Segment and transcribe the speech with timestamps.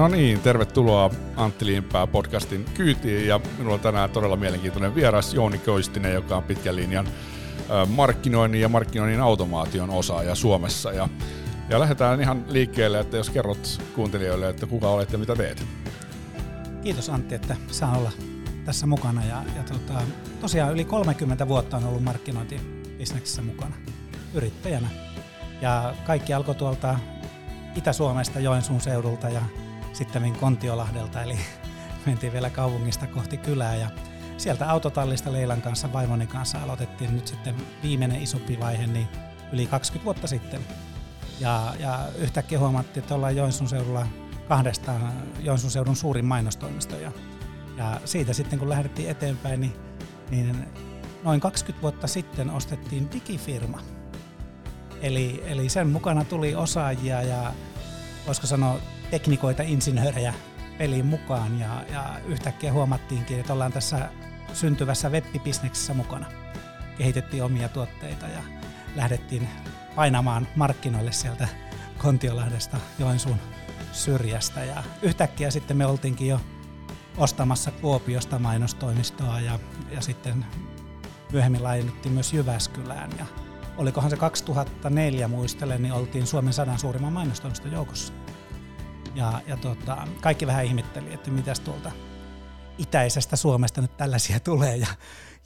[0.00, 5.58] No niin, tervetuloa Antti Liimpää podcastin kyytiin ja minulla on tänään todella mielenkiintoinen vieras Jouni
[5.58, 7.08] Koistinen, joka on pitkän linjan
[7.88, 10.92] markkinoinnin ja markkinoinnin automaation osaaja Suomessa.
[10.92, 11.08] Ja,
[11.68, 15.66] ja lähdetään ihan liikkeelle, että jos kerrot kuuntelijoille, että kuka olet ja mitä teet.
[16.82, 18.12] Kiitos Antti, että saa olla
[18.64, 19.24] tässä mukana.
[19.24, 20.02] Ja, ja tota,
[20.40, 23.76] tosiaan yli 30 vuotta on ollut markkinointibisneksessä mukana
[24.34, 24.88] yrittäjänä.
[25.60, 26.98] Ja kaikki alkoi tuolta
[27.76, 29.42] Itä-Suomesta Joensuun seudulta ja
[29.92, 31.38] sitten Kontiolahdelta, eli
[32.06, 33.90] mentiin vielä kaupungista kohti kylää ja
[34.36, 39.08] sieltä autotallista Leilan kanssa, vaimoni kanssa aloitettiin nyt sitten viimeinen isompi vaihe niin
[39.52, 40.60] yli 20 vuotta sitten.
[41.40, 44.06] Ja, ja yhtäkkiä huomattiin, että ollaan Joensuun seudulla
[44.48, 46.96] kahdestaan Joensuun seudun suurin mainostoimisto.
[46.96, 47.12] Ja,
[47.76, 49.74] ja siitä sitten kun lähdettiin eteenpäin, niin,
[50.30, 50.66] niin
[51.22, 53.80] noin 20 vuotta sitten ostettiin digifirma.
[55.02, 57.52] Eli, eli sen mukana tuli osaajia ja
[58.26, 58.78] voisiko sanoa
[59.10, 60.34] teknikoita, insinöörejä
[60.78, 64.08] peliin mukaan ja, ja yhtäkkiä huomattiinkin, että ollaan tässä
[64.52, 66.26] syntyvässä web-bisneksessä mukana.
[66.98, 68.42] Kehitettiin omia tuotteita ja
[68.96, 69.48] lähdettiin
[69.94, 71.48] painamaan markkinoille sieltä
[71.98, 73.38] Kontiolahdesta Joensuun
[73.92, 76.40] syrjästä ja yhtäkkiä sitten me oltiinkin jo
[77.16, 79.58] ostamassa Kuopiosta mainostoimistoa ja,
[79.90, 80.46] ja sitten
[81.32, 83.26] myöhemmin laajennettiin myös Jyväskylään ja
[83.76, 88.12] olikohan se 2004 muistelen, niin oltiin Suomen sadan suurimman mainostoimiston joukossa.
[89.14, 91.92] Ja, ja tota, kaikki vähän ihmetteli, että mitäs tuolta
[92.78, 94.76] itäisestä Suomesta nyt tällaisia tulee.
[94.76, 94.86] Ja,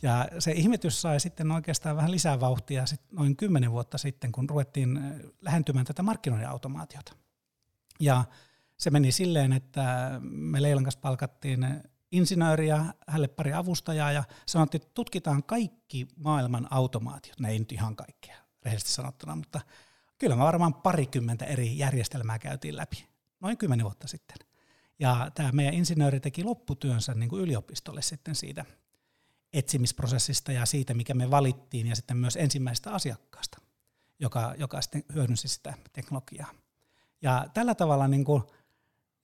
[0.03, 4.51] ja se ihmetys sai sitten oikeastaan vähän lisää vauhtia sit noin kymmenen vuotta sitten, kun
[4.51, 5.01] ruvettiin
[5.41, 7.13] lähentymään tätä markkinoiden automaatiota.
[8.01, 8.25] Ja
[8.77, 11.67] se meni silleen, että me Leilan kanssa palkattiin
[12.13, 17.41] insinööriä, hänelle pari avustajaa ja sanottiin, että tutkitaan kaikki maailman automaatiot.
[17.41, 19.61] Ne ei nyt ihan kaikkea, rehellisesti sanottuna, mutta
[20.19, 23.14] kyllä me varmaan parikymmentä eri järjestelmää käytiin läpi,
[23.45, 24.37] noin kymmenen vuotta sitten.
[24.99, 28.65] Ja tämä meidän insinööri teki lopputyönsä niin kuin yliopistolle sitten siitä
[29.53, 33.59] etsimisprosessista ja siitä, mikä me valittiin, ja sitten myös ensimmäisestä asiakkaasta,
[34.21, 36.51] joka, joka sitten hyödynsi sitä teknologiaa.
[37.23, 38.43] Ja tällä tavalla niin kuin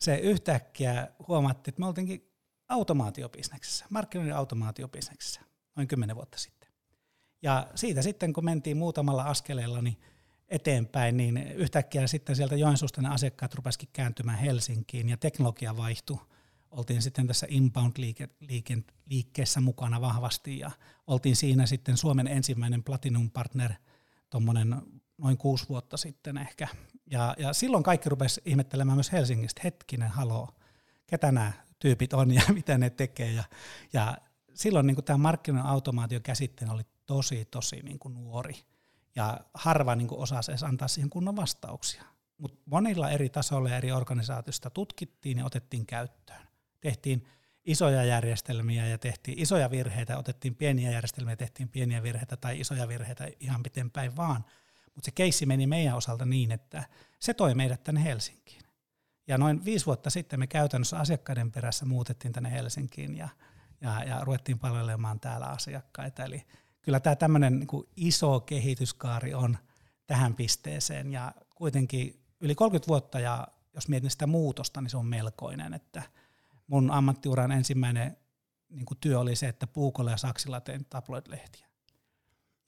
[0.00, 2.30] se yhtäkkiä huomattiin, että me oltiinkin
[2.68, 5.40] automaatiobisneksessä, markkinoinnin automaatiobisneksessä
[5.76, 6.70] noin kymmenen vuotta sitten.
[7.42, 10.00] Ja siitä sitten, kun mentiin muutamalla askeleella niin
[10.50, 16.18] eteenpäin, niin yhtäkkiä sitten sieltä Joensuusta ne asiakkaat rupesikin kääntymään Helsinkiin ja teknologia vaihtui.
[16.70, 20.70] Oltiin sitten tässä inbound-liikkeessä mukana vahvasti ja
[21.06, 23.72] oltiin siinä sitten Suomen ensimmäinen Platinum Partner
[24.30, 24.76] tuommoinen
[25.18, 26.68] noin kuusi vuotta sitten ehkä.
[27.10, 30.48] Ja, ja silloin kaikki rupesi ihmettelemään myös Helsingistä, hetkinen, haloo,
[31.06, 33.32] ketä nämä tyypit on ja mitä ne tekee.
[33.32, 33.44] Ja,
[33.92, 34.18] ja
[34.54, 38.54] silloin niin tämä markkinoiden automaation käsitteen oli tosi, tosi niin kuin nuori.
[39.16, 42.04] Ja harva niin osasi edes antaa siihen kunnon vastauksia.
[42.38, 46.48] Mutta monilla eri tasoilla ja eri organisaatioista tutkittiin ja otettiin käyttöön.
[46.80, 47.26] Tehtiin
[47.64, 53.28] isoja järjestelmiä ja tehtiin isoja virheitä, otettiin pieniä järjestelmiä tehtiin pieniä virheitä tai isoja virheitä
[53.40, 54.44] ihan miten päin vaan.
[54.94, 56.84] Mutta se keissi meni meidän osalta niin, että
[57.18, 58.62] se toi meidät tänne Helsinkiin.
[59.26, 63.28] Ja noin viisi vuotta sitten me käytännössä asiakkaiden perässä muutettiin tänne Helsinkiin ja,
[63.80, 66.24] ja, ja ruvettiin palvelemaan täällä asiakkaita.
[66.24, 66.46] Eli
[66.82, 69.58] kyllä tämä tämmöinen niin iso kehityskaari on
[70.06, 75.06] tähän pisteeseen ja kuitenkin yli 30 vuotta ja jos mietin sitä muutosta, niin se on
[75.06, 76.02] melkoinen, että
[76.66, 78.16] mun ammattiuran ensimmäinen
[78.68, 81.66] niin kuin työ oli se, että puukolla ja saksilla tein tabloid-lehtiä.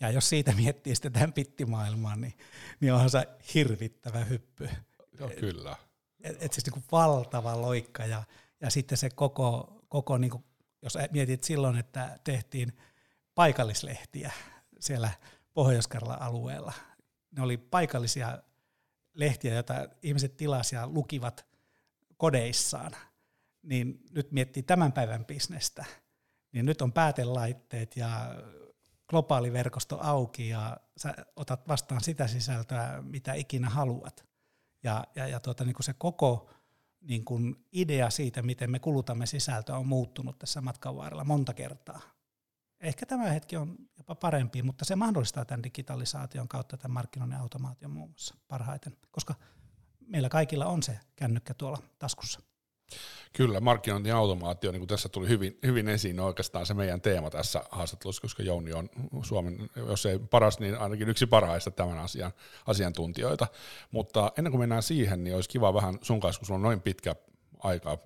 [0.01, 2.35] Ja jos siitä miettii sitten tämän pittimaailmaan, niin,
[2.81, 4.69] niin onhan se hirvittävä hyppy.
[5.19, 5.77] Joo, kyllä
[6.23, 8.23] et, et siis niin kuin valtava loikka ja,
[8.61, 10.45] ja sitten se koko, koko niin kuin,
[10.83, 12.73] jos mietit silloin, että tehtiin
[13.35, 14.33] paikallislehtiä
[14.81, 15.11] siellä
[15.55, 15.89] pohjois
[16.19, 16.73] alueella,
[17.37, 18.43] ne oli paikallisia
[19.15, 21.47] lehtiä, joita ihmiset tilasivat ja lukivat
[22.17, 22.93] kodeissaan,
[23.63, 25.85] niin nyt miettii tämän päivän bisnestä,
[26.53, 28.35] niin nyt on päätelaitteet ja
[29.09, 34.27] globaali verkosto auki ja sä otat vastaan sitä sisältöä, mitä ikinä haluat.
[34.83, 36.51] Ja, ja, ja tuota, niin kuin se koko
[37.01, 42.01] niin kuin idea siitä, miten me kulutamme sisältöä, on muuttunut tässä matkan varrella monta kertaa.
[42.83, 47.91] Ehkä tämä hetki on jopa parempi, mutta se mahdollistaa tämän digitalisaation kautta tämän markkinoinnin automaation
[47.91, 49.35] muun muassa parhaiten, koska
[50.07, 52.41] meillä kaikilla on se kännykkä tuolla taskussa.
[53.33, 57.63] Kyllä, markkinointiautomaatio, niin kuin tässä tuli hyvin, hyvin esiin, on oikeastaan se meidän teema tässä
[57.71, 58.89] haastattelussa, koska Jouni on
[59.23, 62.33] Suomen, jos ei paras, niin ainakin yksi parhaista tämän asian
[62.67, 63.47] asiantuntijoita.
[63.91, 66.81] Mutta ennen kuin mennään siihen, niin olisi kiva vähän sun kanssa, kun sulla on noin
[66.81, 67.15] pitkä
[67.59, 67.99] aika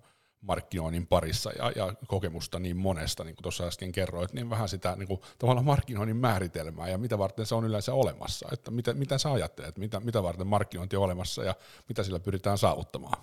[0.47, 4.97] markkinoinnin parissa ja, ja kokemusta niin monesta, niin kuin tuossa äsken kerroit, niin vähän sitä
[4.97, 9.19] niin kuin, tavallaan markkinoinnin määritelmää ja mitä varten se on yleensä olemassa, että mitä, mitä
[9.19, 11.55] sä ajattelet, mitä, mitä varten markkinointi on olemassa ja
[11.89, 13.19] mitä sillä pyritään saavuttamaan?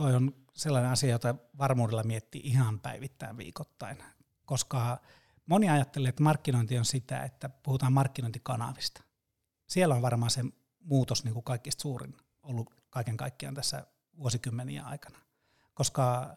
[0.00, 3.98] toi on sellainen asia, jota varmuudella miettii ihan päivittäin viikoittain,
[4.44, 4.98] koska
[5.46, 9.02] moni ajattelee, että markkinointi on sitä, että puhutaan markkinointikanavista.
[9.66, 10.44] Siellä on varmaan se
[10.80, 13.86] muutos niin kuin kaikista suurin ollut kaiken kaikkiaan tässä
[14.16, 15.18] vuosikymmeniä aikana,
[15.80, 16.36] koska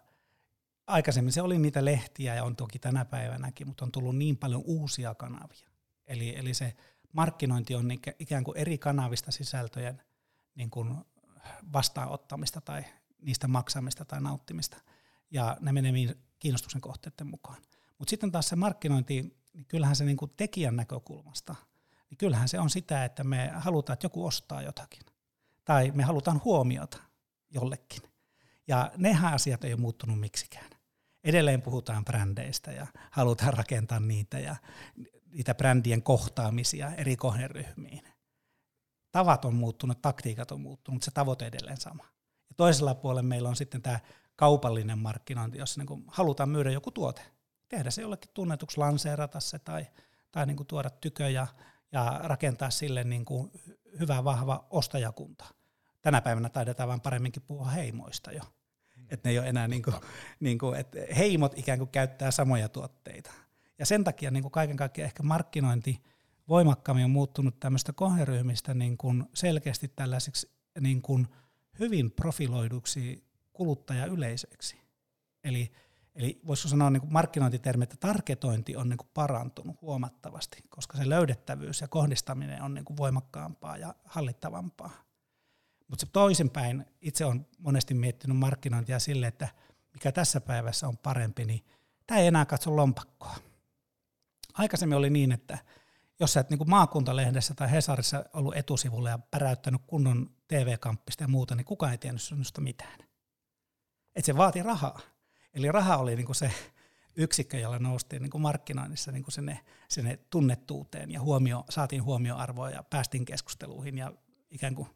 [0.87, 4.61] aikaisemmin se oli niitä lehtiä ja on toki tänä päivänäkin, mutta on tullut niin paljon
[4.65, 5.69] uusia kanavia.
[6.07, 6.75] Eli, eli se
[7.13, 10.01] markkinointi on ikään kuin eri kanavista sisältöjen
[10.55, 10.95] niin kuin
[11.73, 12.83] vastaanottamista tai
[13.21, 14.77] niistä maksamista tai nauttimista,
[15.31, 15.93] ja ne menee
[16.39, 17.61] kiinnostuksen kohteiden mukaan.
[17.97, 21.55] Mutta sitten taas se markkinointi, niin kyllähän se niin kuin tekijän näkökulmasta,
[22.09, 25.03] niin kyllähän se on sitä, että me halutaan, että joku ostaa jotakin.
[25.65, 26.97] Tai me halutaan huomiota
[27.49, 28.12] jollekin.
[28.67, 30.69] Ja nehän asiat ei ole muuttunut miksikään.
[31.23, 34.55] Edelleen puhutaan brändeistä ja halutaan rakentaa niitä ja
[35.31, 38.03] niitä brändien kohtaamisia eri kohderyhmiin.
[39.11, 42.03] Tavat on muuttunut, taktiikat on muuttunut, mutta se tavoite edelleen sama.
[42.49, 43.99] Ja toisella puolella meillä on sitten tämä
[44.35, 47.21] kaupallinen markkinointi, jossa niin halutaan myydä joku tuote.
[47.67, 49.87] Tehdä se jollekin tunnetuksi, lanseerata se tai,
[50.31, 51.47] tai niin tuoda tykö ja,
[51.91, 53.51] ja rakentaa sille niin kuin
[53.99, 55.45] hyvä, vahva ostajakunta.
[56.03, 58.41] Tänä päivänä taidetaan vaan paremminkin puhua heimoista jo.
[59.09, 59.95] Että ne ei ole enää, niin kuin,
[60.39, 63.31] niin kuin, että heimot ikään kuin käyttää samoja tuotteita.
[63.79, 66.03] Ja sen takia niin kuin kaiken kaikkiaan ehkä markkinointi
[66.49, 71.27] voimakkaammin on muuttunut tämmöistä kohderyhmistä niin kuin selkeästi tällaiseksi niin kuin
[71.79, 73.23] hyvin profiloiduksi
[73.53, 74.81] kuluttajayleiseksi.
[75.43, 75.71] Eli,
[76.15, 81.09] eli voisiko sanoa niin kuin markkinointitermi, että tarketointi on niin kuin parantunut huomattavasti, koska se
[81.09, 84.91] löydettävyys ja kohdistaminen on niin kuin voimakkaampaa ja hallittavampaa.
[85.93, 89.47] Mutta se toisinpäin, itse on monesti miettinyt markkinointia sille, että
[89.93, 91.65] mikä tässä päivässä on parempi, niin
[92.07, 93.35] tämä ei enää katso lompakkoa.
[94.53, 95.57] Aikaisemmin oli niin, että
[96.19, 101.55] jos sä et niin maakuntalehdessä tai Hesarissa ollut etusivulla ja päräyttänyt kunnon TV-kamppista ja muuta,
[101.55, 102.99] niin kukaan ei tiennyt sinusta mitään.
[104.15, 104.99] Et se vaati rahaa.
[105.53, 106.51] Eli raha oli niin se
[107.15, 109.59] yksikkö, jolla noustiin niin markkinoinnissa niin sinne,
[109.89, 114.13] sinne tunnettuuteen ja huomio, saatiin huomioarvoa ja päästiin keskusteluihin ja
[114.51, 114.89] ikään kuin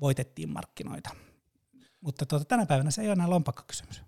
[0.00, 1.10] voitettiin markkinoita.
[2.00, 4.02] Mutta tuota, tänä päivänä se ei ole enää lompakkokysymys.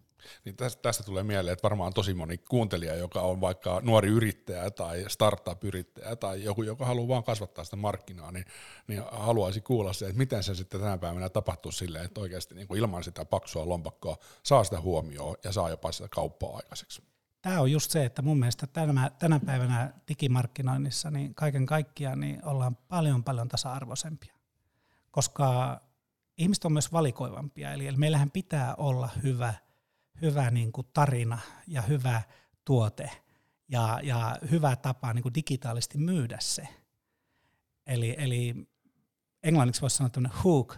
[0.45, 4.71] Niin tästä, tästä tulee mieleen, että varmaan tosi moni kuuntelija, joka on vaikka nuori yrittäjä
[4.71, 8.45] tai startup-yrittäjä tai joku, joka haluaa vaan kasvattaa sitä markkinaa, niin,
[8.87, 12.69] niin haluaisi kuulla se, että miten se sitten tänä päivänä tapahtuu silleen, että oikeasti niin
[12.69, 17.03] kuin ilman sitä paksua lompakkoa saa sitä huomioon ja saa jopa sitä kauppaa aikaiseksi.
[17.43, 22.45] Tämä on just se, että mun mielestä tänä, tänä päivänä digimarkkinoinnissa niin kaiken kaikkiaan niin
[22.45, 24.35] ollaan paljon paljon tasa-arvoisempia,
[25.11, 25.81] koska
[26.39, 29.55] ihmiset on myös valikoivampia, eli meillähän pitää olla hyvä–
[30.23, 32.23] hyvä niin kuin tarina ja hyvä
[32.65, 33.11] tuote
[33.69, 36.69] ja, ja hyvä tapa niin kuin digitaalisesti myydä se.
[37.87, 38.55] Eli, eli
[39.43, 40.77] englanniksi voisi sanoa tämmöinen hook,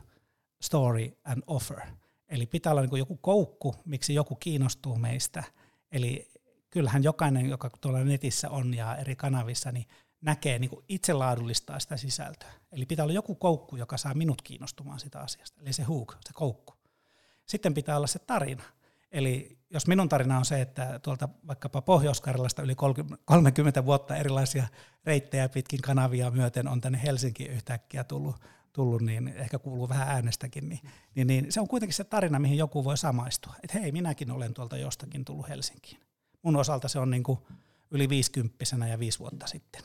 [0.63, 1.81] story and offer.
[2.29, 5.45] Eli pitää olla niin kuin joku koukku, miksi joku kiinnostuu meistä.
[5.93, 6.31] Eli
[6.71, 9.87] kyllähän jokainen, joka tuolla netissä on ja eri kanavissa, niin
[10.23, 12.53] näkee niin kuin itse laadullistaa sitä sisältöä.
[12.73, 15.61] Eli pitää olla joku koukku, joka saa minut kiinnostumaan sitä asiasta.
[15.61, 16.75] Eli se hook, se koukku.
[17.47, 18.63] Sitten pitää olla se tarina.
[19.13, 22.75] Eli jos minun tarina on se, että tuolta vaikkapa Pohjois-Karjalasta yli
[23.25, 24.67] 30 vuotta erilaisia
[25.05, 28.37] reittejä pitkin kanavia myöten on tänne Helsinkiin yhtäkkiä tullut,
[28.73, 30.81] tullut niin ehkä kuuluu vähän äänestäkin, niin,
[31.15, 33.55] niin, niin se on kuitenkin se tarina, mihin joku voi samaistua.
[33.63, 36.01] Että hei, minäkin olen tuolta jostakin tullut Helsinkiin.
[36.43, 37.39] Mun osalta se on niin kuin
[37.91, 39.83] yli viisikymppisenä ja viisi vuotta sitten.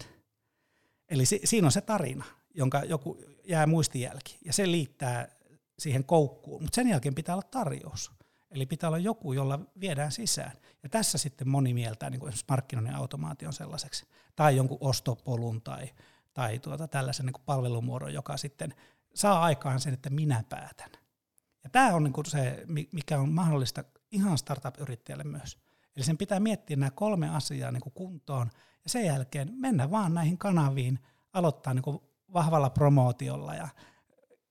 [1.09, 5.27] Eli si, siinä on se tarina, jonka joku jää muistijälki, ja se liittää
[5.79, 8.11] siihen koukkuun, mutta sen jälkeen pitää olla tarjous.
[8.51, 10.51] Eli pitää olla joku, jolla viedään sisään.
[10.83, 15.89] Ja tässä sitten moni mieltää niin kuin esimerkiksi markkinoinnin automaation sellaiseksi, tai jonkun ostopolun tai,
[16.33, 18.73] tai tuota, tällaisen niin kuin palvelumuodon, joka sitten
[19.15, 20.91] saa aikaan sen, että minä päätän.
[21.63, 25.57] Ja tämä on niin kuin se, mikä on mahdollista ihan startup-yrittäjälle myös.
[25.95, 28.51] Eli sen pitää miettiä nämä kolme asiaa niin kuin kuntoon,
[28.87, 30.99] ja sen jälkeen mennä vaan näihin kanaviin,
[31.33, 31.99] aloittaa niin
[32.33, 33.67] vahvalla promootiolla ja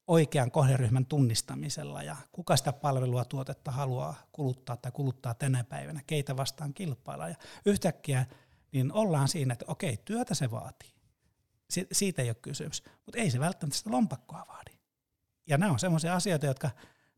[0.06, 6.36] oikean kohderyhmän tunnistamisella ja kuka sitä palvelua tuotetta haluaa kuluttaa tai kuluttaa tänä päivänä, keitä
[6.36, 7.28] vastaan kilpailla.
[7.28, 7.34] Ja
[7.66, 8.26] yhtäkkiä
[8.72, 10.90] niin ollaan siinä, että okei, työtä se vaatii.
[11.70, 14.72] Si- siitä ei ole kysymys, mutta ei se välttämättä sitä lompakkoa vaadi.
[15.46, 16.70] Ja nämä on sellaisia asioita, jotka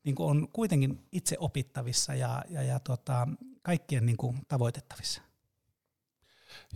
[0.04, 3.28] niin on kuitenkin itse opittavissa ja, ja, ja tota,
[3.62, 5.27] kaikkien niin kuin tavoitettavissa.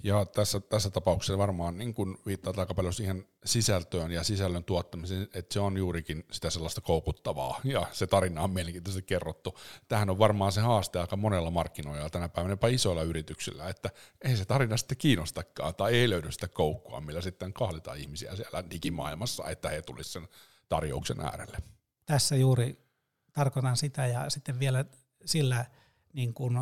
[0.03, 5.23] Ja tässä, tässä tapauksessa varmaan niin kun viittaa aika paljon siihen sisältöön ja sisällön tuottamiseen,
[5.23, 9.59] että se on juurikin sitä sellaista koukuttavaa ja se tarina on mielenkiintoisesti kerrottu.
[9.89, 13.91] Tähän on varmaan se haaste aika monella markkinoilla tänä päivänä, jopa isoilla yrityksillä, että
[14.23, 18.65] ei se tarina sitten kiinnostakaan tai ei löydy sitä koukkua, millä sitten kahlitaan ihmisiä siellä
[18.71, 20.39] digimaailmassa, että he tulisivat sen
[20.69, 21.59] tarjouksen äärelle.
[22.07, 22.79] Tässä juuri
[23.33, 24.85] tarkoitan sitä ja sitten vielä
[25.25, 25.65] sillä
[26.13, 26.57] niin kuin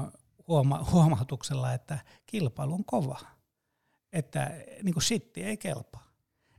[0.51, 3.21] huoma- huomautuksella, että kilpailu on kova.
[4.13, 4.51] Että
[4.83, 6.11] niin kuin shitti ei kelpaa.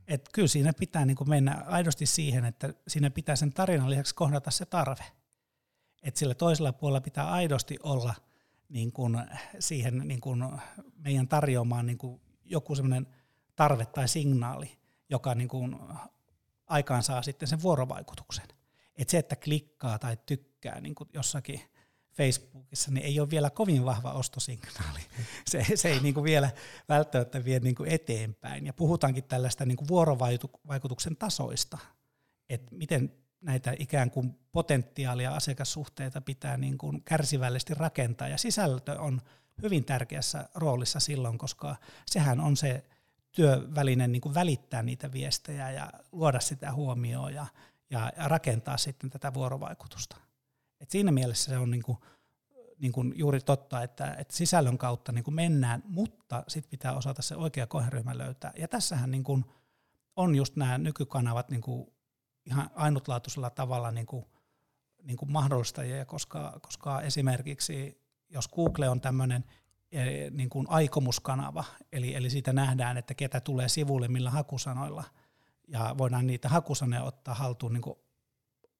[0.08, 4.14] Et kyllä siinä pitää niin kuin mennä aidosti siihen, että siinä pitää sen tarinan lisäksi
[4.14, 5.04] kohdata se tarve.
[6.02, 8.14] Että sillä toisella puolella pitää aidosti olla
[8.68, 9.18] niin kuin
[9.58, 10.44] siihen niin kuin
[10.94, 13.06] meidän tarjoamaan niin kuin joku semmoinen
[13.56, 15.76] tarve tai signaali, joka niin kuin
[16.66, 18.48] aikaan saa sitten sen vuorovaikutuksen.
[18.96, 21.60] Et se, että klikkaa tai tykkää niin kuin jossakin
[22.12, 25.00] Facebookissa, niin ei ole vielä kovin vahva ostosignaali.
[25.50, 26.50] Se, se ei niin kuin vielä
[26.88, 28.66] välttämättä vie niin kuin eteenpäin.
[28.66, 31.78] Ja puhutaankin tällaista niin kuin vuorovaikutuksen tasoista,
[32.48, 38.28] että miten näitä ikään kuin potentiaalia asiakassuhteita pitää niin kuin kärsivällisesti rakentaa.
[38.28, 39.22] Ja sisältö on
[39.62, 41.76] hyvin tärkeässä roolissa silloin, koska
[42.10, 42.84] sehän on se
[43.32, 47.46] työvälinen niin kuin välittää niitä viestejä ja luoda sitä huomioon ja,
[47.90, 50.16] ja, ja rakentaa sitten tätä vuorovaikutusta.
[50.82, 51.98] Et siinä mielessä se on niin kuin,
[52.78, 57.22] niin kuin juuri totta, että, että sisällön kautta niin kuin mennään, mutta sitten pitää osata
[57.22, 58.52] se oikea kohderyhmä löytää.
[58.58, 59.44] Ja tässähän niin kuin
[60.16, 61.92] on just nämä nykykanavat niin kuin
[62.46, 64.24] ihan ainutlaatuisella tavalla niin kuin,
[65.02, 69.44] niin kuin mahdollistajia, koska, koska esimerkiksi jos Google on tämmöinen
[69.92, 75.04] e, niin kuin aikomuskanava, eli, eli siitä nähdään, että ketä tulee sivulle millä hakusanoilla,
[75.68, 77.98] ja voidaan niitä hakusanoja ottaa haltuun niin kuin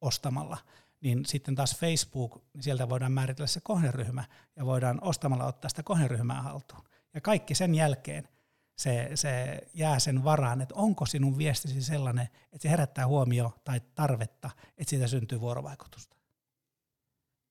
[0.00, 0.58] ostamalla,
[1.02, 4.24] niin sitten taas Facebook, niin sieltä voidaan määritellä se kohderyhmä,
[4.56, 6.84] ja voidaan ostamalla ottaa sitä kohderyhmää haltuun.
[7.14, 8.28] Ja kaikki sen jälkeen
[8.78, 13.80] se, se jää sen varaan, että onko sinun viestisi sellainen, että se herättää huomio tai
[13.94, 16.16] tarvetta, että siitä syntyy vuorovaikutusta.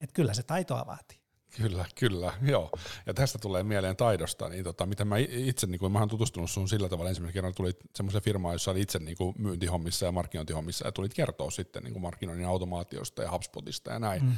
[0.02, 1.21] Että kyllä se taitoa vaatii.
[1.58, 2.70] Kyllä, kyllä, joo.
[3.06, 6.52] Ja tästä tulee mieleen taidosta, niin tota, mitä mä itse, niin kuin, mä oon tutustunut
[6.52, 10.12] sun sillä tavalla, ensimmäisen kerran tulit semmoisen firmaan, jossa oli itse niin kuin myyntihommissa ja
[10.12, 14.24] markkinointihommissa, ja tulit kertoa sitten niin kuin markkinoinnin automaatiosta ja HubSpotista ja näin.
[14.24, 14.38] Mm.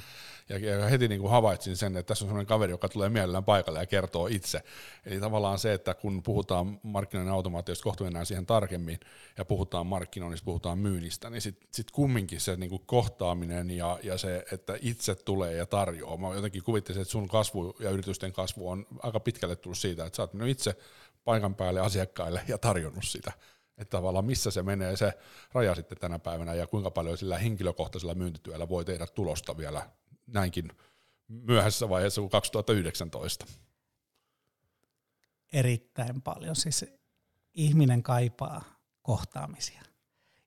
[0.50, 3.44] Ja, ja heti niin kuin havaitsin sen, että tässä on semmoinen kaveri, joka tulee mielellään
[3.44, 4.62] paikalle ja kertoo itse.
[5.06, 9.00] Eli tavallaan se, että kun puhutaan markkinoinnin automaatiosta, kohta mennään siihen tarkemmin,
[9.38, 14.18] ja puhutaan markkinoinnista, puhutaan myynnistä, niin sitten sit kumminkin se niin kuin kohtaaminen ja, ja
[14.18, 16.18] se, että itse tulee ja tarjoaa.
[16.18, 20.18] Mä jotenkin kuvittelin, että sun kasvu ja yritysten kasvu on aika pitkälle tullut siitä, että
[20.18, 20.76] sä oot itse
[21.24, 23.32] paikan päälle asiakkaille ja tarjonnut sitä.
[23.78, 25.14] Että tavallaan missä se menee se
[25.54, 29.90] raja sitten tänä päivänä ja kuinka paljon sillä henkilökohtaisella myyntityöllä voi tehdä tulosta vielä
[30.28, 30.72] näinkin
[31.28, 33.46] myöhäisessä vaiheessa kuin 2019.
[35.54, 36.56] Erittäin paljon.
[36.56, 36.86] Siis
[37.54, 38.64] ihminen kaipaa
[39.02, 39.82] kohtaamisia.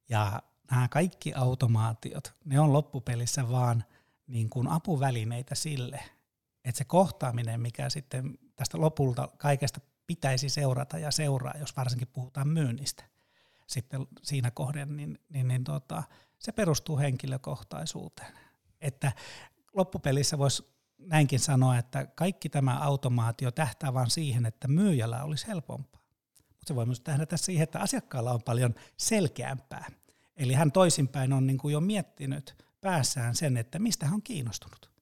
[0.08, 3.84] Ja nämä kaikki automaatiot, ne on loppupelissä vaan
[4.26, 6.00] niin kuin apuvälineitä sille,
[6.66, 12.49] että se kohtaaminen, mikä sitten tästä lopulta kaikesta pitäisi seurata ja seuraa, jos varsinkin puhutaan
[12.49, 13.04] myynnistä
[13.66, 16.02] sitten siinä kohden, niin, niin, niin tota,
[16.38, 18.32] se perustuu henkilökohtaisuuteen.
[18.80, 19.12] Että
[19.73, 26.02] loppupelissä voisi näinkin sanoa, että kaikki tämä automaatio tähtää vain siihen, että myyjällä olisi helpompaa.
[26.49, 29.90] Mutta se voi myös tähdätä siihen, että asiakkaalla on paljon selkeämpää.
[30.37, 34.95] Eli hän toisinpäin on niin kuin jo miettinyt päässään sen, että mistä hän on kiinnostunut.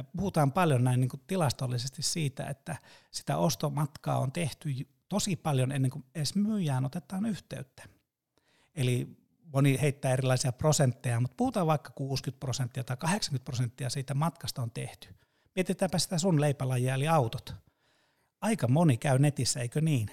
[0.00, 2.76] Ja puhutaan paljon näin niin kuin tilastollisesti siitä, että
[3.10, 4.70] sitä ostomatkaa on tehty
[5.08, 7.82] tosi paljon ennen kuin edes myyjään otetaan yhteyttä.
[8.74, 14.62] Eli moni heittää erilaisia prosentteja, mutta puhutaan vaikka 60 prosenttia tai 80 prosenttia siitä matkasta
[14.62, 15.08] on tehty.
[15.56, 17.54] Mietitäänpä sitä sun leipälajia eli autot.
[18.40, 20.10] Aika moni käy netissä, eikö niin?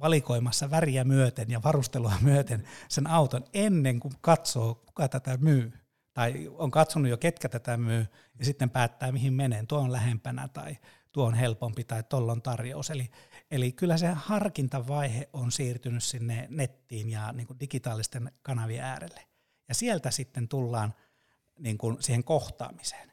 [0.00, 5.72] Valikoimassa väriä myöten ja varustelua myöten sen auton ennen kuin katsoo, kuka tätä myy
[6.16, 8.06] tai on katsonut jo ketkä tätä myy,
[8.38, 10.76] ja sitten päättää mihin menen, tuo on lähempänä tai
[11.12, 12.90] tuo on helpompi tai tuolla on tarjous.
[12.90, 13.10] Eli,
[13.50, 19.26] eli kyllä se harkintavaihe on siirtynyt sinne nettiin ja niin kuin digitaalisten kanavien äärelle.
[19.68, 20.94] Ja sieltä sitten tullaan
[21.58, 23.12] niin kuin siihen kohtaamiseen.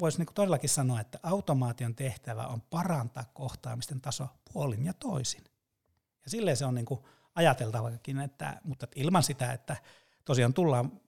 [0.00, 5.44] Voisi niin todellakin sanoa, että automaation tehtävä on parantaa kohtaamisten taso puolin ja toisin.
[6.24, 7.00] Ja silleen se on niin kuin
[7.34, 9.76] ajateltavakin, että, mutta ilman sitä, että
[10.24, 11.01] tosiaan tullaan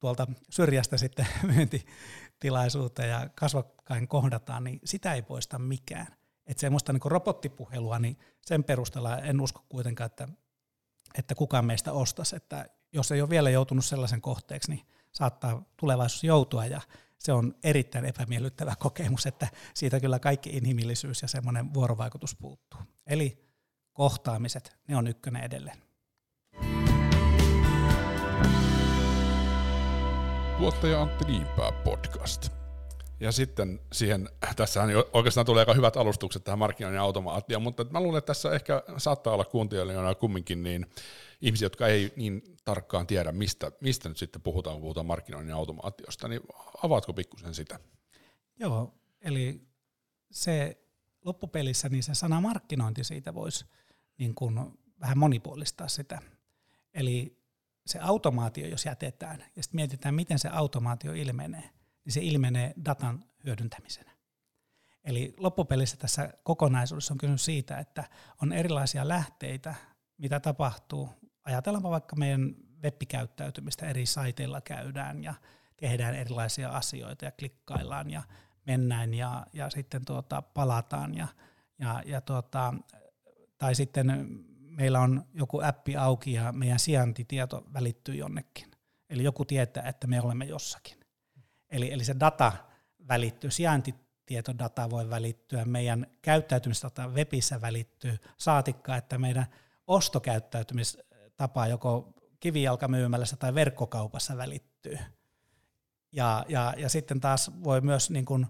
[0.00, 6.06] tuolta syrjästä sitten myyntitilaisuuteen ja kasvokkain kohdataan, niin sitä ei poista mikään.
[6.46, 10.28] Että semmoista niin robottipuhelua, niin sen perusteella en usko kuitenkaan, että,
[11.18, 12.36] että kukaan meistä ostaisi.
[12.36, 16.80] Että jos ei ole vielä joutunut sellaisen kohteeksi, niin saattaa tulevaisuus joutua ja
[17.18, 22.80] se on erittäin epämiellyttävä kokemus, että siitä kyllä kaikki inhimillisyys ja semmoinen vuorovaikutus puuttuu.
[23.06, 23.50] Eli
[23.92, 25.89] kohtaamiset, ne on ykkönen edelleen.
[30.60, 32.48] Tuottaja Antti Niinpää podcast.
[33.20, 34.80] Ja sitten siihen, tässä
[35.12, 39.32] oikeastaan tulee aika hyvät alustukset tähän markkinoinnin automaatioon, mutta mä luulen, että tässä ehkä saattaa
[39.32, 40.86] olla kuuntelijoilla kumminkin niin
[41.40, 46.28] ihmisiä, jotka ei niin tarkkaan tiedä, mistä, mistä nyt sitten puhutaan, kun puhutaan markkinoinnin automaatiosta,
[46.28, 46.40] niin
[46.82, 47.78] avaatko pikkusen sitä?
[48.58, 49.60] Joo, eli
[50.30, 50.82] se
[51.24, 53.64] loppupelissä niin se sana markkinointi siitä voisi
[54.18, 54.60] niin kuin
[55.00, 56.22] vähän monipuolistaa sitä.
[56.94, 57.39] Eli
[57.86, 61.70] se automaatio, jos jätetään, ja sitten mietitään, miten se automaatio ilmenee,
[62.04, 64.10] niin se ilmenee datan hyödyntämisenä.
[65.04, 68.04] Eli loppupelissä tässä kokonaisuudessa on kysymys siitä, että
[68.42, 69.74] on erilaisia lähteitä,
[70.18, 71.08] mitä tapahtuu.
[71.44, 75.34] Ajatellaanpa vaikka meidän webbikäyttäytymistä, eri saiteilla käydään ja
[75.76, 78.22] tehdään erilaisia asioita ja klikkaillaan ja
[78.66, 81.28] mennään ja, ja sitten tuota, palataan ja,
[81.78, 82.74] ja, ja tuota,
[83.58, 84.40] tai sitten
[84.80, 88.70] meillä on joku appi auki ja meidän sijaintitieto välittyy jonnekin.
[89.10, 91.00] Eli joku tietää, että me olemme jossakin.
[91.70, 92.52] Eli, eli se data
[93.08, 99.46] välittyy, sijaintitietodata voi välittyä, meidän käyttäytymistapa webissä välittyy, saatikka, että meidän
[99.86, 104.98] ostokäyttäytymistapa joko kivijalkamyymälässä tai verkkokaupassa välittyy.
[106.12, 108.46] Ja, ja, ja sitten taas voi myös niin kuin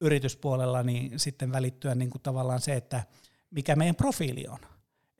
[0.00, 3.04] yrityspuolella niin sitten välittyä niin kuin tavallaan se, että
[3.50, 4.73] mikä meidän profiili on.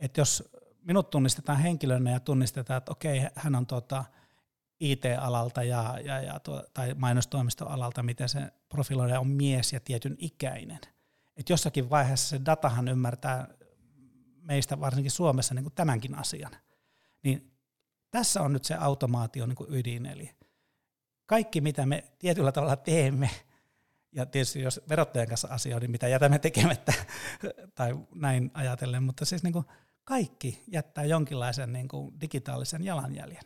[0.05, 0.51] Että jos
[0.83, 4.05] minut tunnistetaan henkilönä ja tunnistetaan, että okei, hän on tuota
[4.81, 10.79] IT-alalta ja, ja, ja tuo, tai mainostoimistoalalta, miten se profiloida on mies ja tietyn ikäinen.
[11.37, 13.49] Että jossakin vaiheessa se datahan ymmärtää
[14.37, 16.53] meistä varsinkin Suomessa niin kuin tämänkin asian.
[17.23, 17.53] Niin
[18.11, 20.31] tässä on nyt se automaatio niin kuin ydin, eli
[21.27, 23.31] kaikki mitä me tietyllä tavalla teemme,
[24.13, 26.93] ja tietysti jos verottajan kanssa asioidaan, niin mitä jätämme tekemättä,
[27.75, 29.65] tai näin ajatellen, mutta siis niin kuin
[30.05, 33.45] kaikki jättää jonkinlaisen niin kuin digitaalisen jalanjäljen.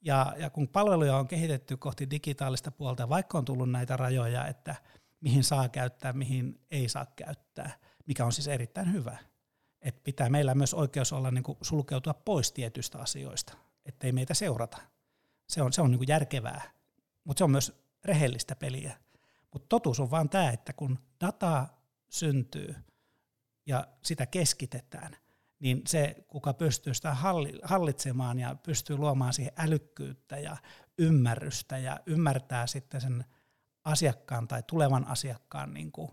[0.00, 4.74] Ja, ja kun palveluja on kehitetty kohti digitaalista puolta, vaikka on tullut näitä rajoja, että
[5.20, 9.18] mihin saa käyttää, mihin ei saa käyttää, mikä on siis erittäin hyvä.
[9.82, 14.78] Et pitää meillä myös oikeus olla niin kuin sulkeutua pois tietyistä asioista, ettei meitä seurata.
[15.48, 16.62] Se on, se on niin kuin järkevää,
[17.24, 18.96] mutta se on myös rehellistä peliä.
[19.52, 22.74] Mutta totuus on vaan tämä, että kun dataa syntyy
[23.70, 25.16] ja sitä keskitetään,
[25.60, 27.16] niin se, kuka pystyy sitä
[27.62, 30.56] hallitsemaan ja pystyy luomaan siihen älykkyyttä ja
[30.98, 33.24] ymmärrystä ja ymmärtää sitten sen
[33.84, 36.10] asiakkaan tai tulevan asiakkaan niin kuin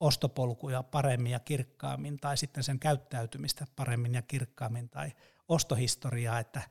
[0.00, 5.12] ostopolkuja paremmin ja kirkkaammin tai sitten sen käyttäytymistä paremmin ja kirkkaammin tai
[5.48, 6.62] ostohistoriaa, että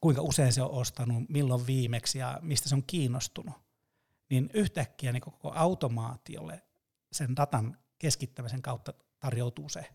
[0.00, 3.54] kuinka usein se on ostanut, milloin viimeksi ja mistä se on kiinnostunut,
[4.30, 6.62] niin yhtäkkiä niin koko automaatiolle
[7.12, 9.86] sen datan keskittämisen kautta tarjoutuu se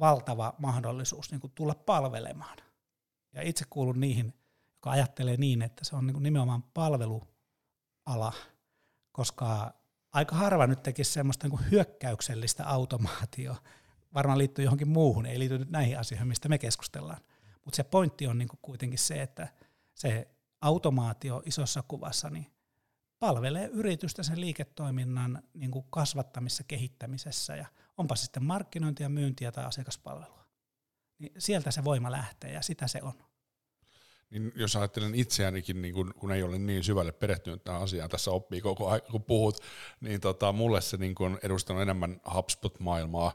[0.00, 2.58] valtava mahdollisuus niin kuin tulla palvelemaan.
[3.32, 4.34] Ja itse kuulun niihin,
[4.74, 8.32] joka ajattelee niin, että se on niin kuin nimenomaan palveluala,
[9.12, 9.74] koska
[10.12, 13.56] aika harva nyt tekisi semmoista niin kuin hyökkäyksellistä automaatio.
[14.14, 17.20] Varmaan liittyy johonkin muuhun, ei liity nyt näihin asioihin, mistä me keskustellaan.
[17.64, 19.48] Mutta se pointti on niin kuin kuitenkin se, että
[19.94, 20.28] se
[20.60, 22.46] automaatio isossa kuvassa niin
[23.18, 29.64] palvelee yritystä sen liiketoiminnan niin kuin kasvattamissa, kehittämisessä ja onpa se sitten markkinointia, myyntiä tai
[29.64, 30.46] asiakaspalvelua.
[31.18, 33.28] Niin sieltä se voima lähtee ja sitä se on.
[34.30, 38.30] Niin jos ajattelen itseänikin, niin kun, kun ei ole niin syvälle perehtynyt tähän asiaan, tässä
[38.30, 39.60] oppii koko ajan kun puhut,
[40.00, 41.38] niin tota, mulle se niin kun
[41.82, 43.34] enemmän HubSpot-maailmaa,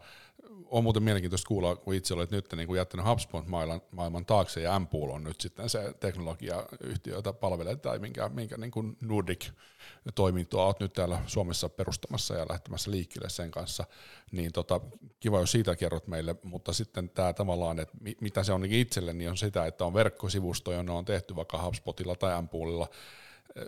[0.69, 4.75] on muuten mielenkiintoista kuulla, kun itse olet nyt niin kuin jättänyt HubSpot-maailman maailman taakse ja
[4.75, 10.79] Ampool on nyt sitten se teknologiayhtiö, jota palvelee tai minkä, minkä niin kuin Nordic-toimintoa olet
[10.79, 13.85] nyt täällä Suomessa perustamassa ja lähtemässä liikkeelle sen kanssa,
[14.31, 14.81] niin tota,
[15.19, 19.29] kiva, jos siitä kerrot meille, mutta sitten tämä tavallaan, että mitä se on itselle, niin
[19.29, 22.87] on sitä, että on verkkosivusto, jonne on tehty vaikka HubSpotilla tai Ampoolilla,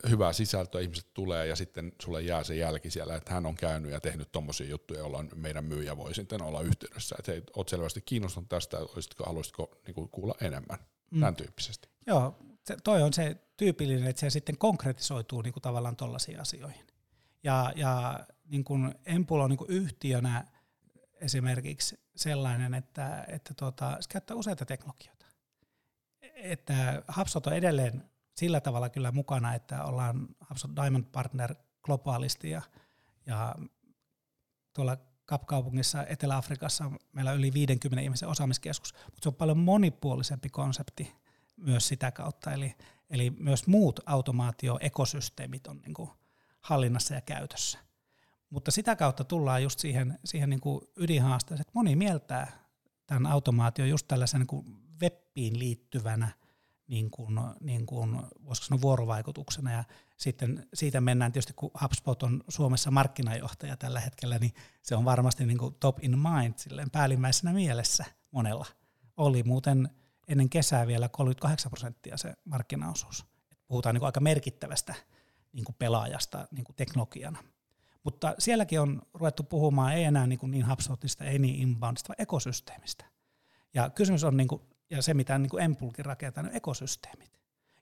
[0.10, 3.91] hyvää sisältöä, ihmiset tulee ja sitten sulle jää se jälki siellä, että hän on käynyt
[3.91, 7.15] ja tehnyt tuommoisia juttuja, joilla meidän myyjä voi sitten olla yhteydessä.
[7.19, 10.80] Että hei, oot selvästi kiinnostunut tästä, olisitko, haluaisitko niin kuulla enemmän,
[11.12, 11.19] mm.
[11.19, 11.89] tämän tyyppisesti.
[12.08, 16.88] Joo, se, toi on se tyypillinen, että se sitten konkretisoituu niin kuin tavallaan tuollaisiin asioihin.
[17.43, 20.48] Ja, ja niin kuin Empul on niin kuin yhtiönä
[21.13, 25.26] esimerkiksi sellainen, että, että tuota, se käyttää useita teknologioita.
[26.36, 28.04] Että HubSpot on edelleen
[28.36, 32.62] sillä tavalla kyllä mukana, että ollaan HubSpot Diamond Partner globaalisti ja,
[33.26, 33.56] ja
[34.74, 41.15] tuolla Kapkaupungissa Etelä-Afrikassa meillä on yli 50 ihmisen osaamiskeskus, mutta se on paljon monipuolisempi konsepti
[41.58, 42.76] myös sitä kautta, eli,
[43.10, 46.10] eli myös muut automaatioekosysteemit on niin kuin
[46.62, 47.80] hallinnassa ja käytössä.
[48.50, 52.52] Mutta sitä kautta tullaan just siihen, siihen niin kuin ydinhaasteeseen, että moni mieltää
[53.08, 54.65] tämän automaatio just tällaisen niin kuin
[55.02, 56.30] webbiin liittyvänä–
[56.88, 59.71] niin kuin, niin kuin, voisiko sanoa vuorovaikutuksena.
[59.71, 59.84] Ja
[60.17, 65.45] sitten siitä mennään tietysti, kun HubSpot on Suomessa markkinajohtaja tällä hetkellä, niin se on varmasti
[65.45, 68.65] niin kuin top in mind, silleen päällimmäisenä mielessä monella.
[69.17, 69.89] Oli muuten
[70.28, 73.26] ennen kesää vielä 38 prosenttia se markkinaosuus.
[73.67, 74.95] Puhutaan niin kuin aika merkittävästä
[75.54, 77.43] niin kuin pelaajasta niin kuin teknologiana.
[78.04, 82.21] Mutta sielläkin on ruvettu puhumaan ei enää niin, kuin niin HubSpotista, ei niin inboundista, vaan
[82.21, 83.06] ekosysteemistä.
[83.74, 87.39] Ja kysymys on, niin kuin, ja se mitä niin kuin Empulkin rakentaa, niin ekosysteemit.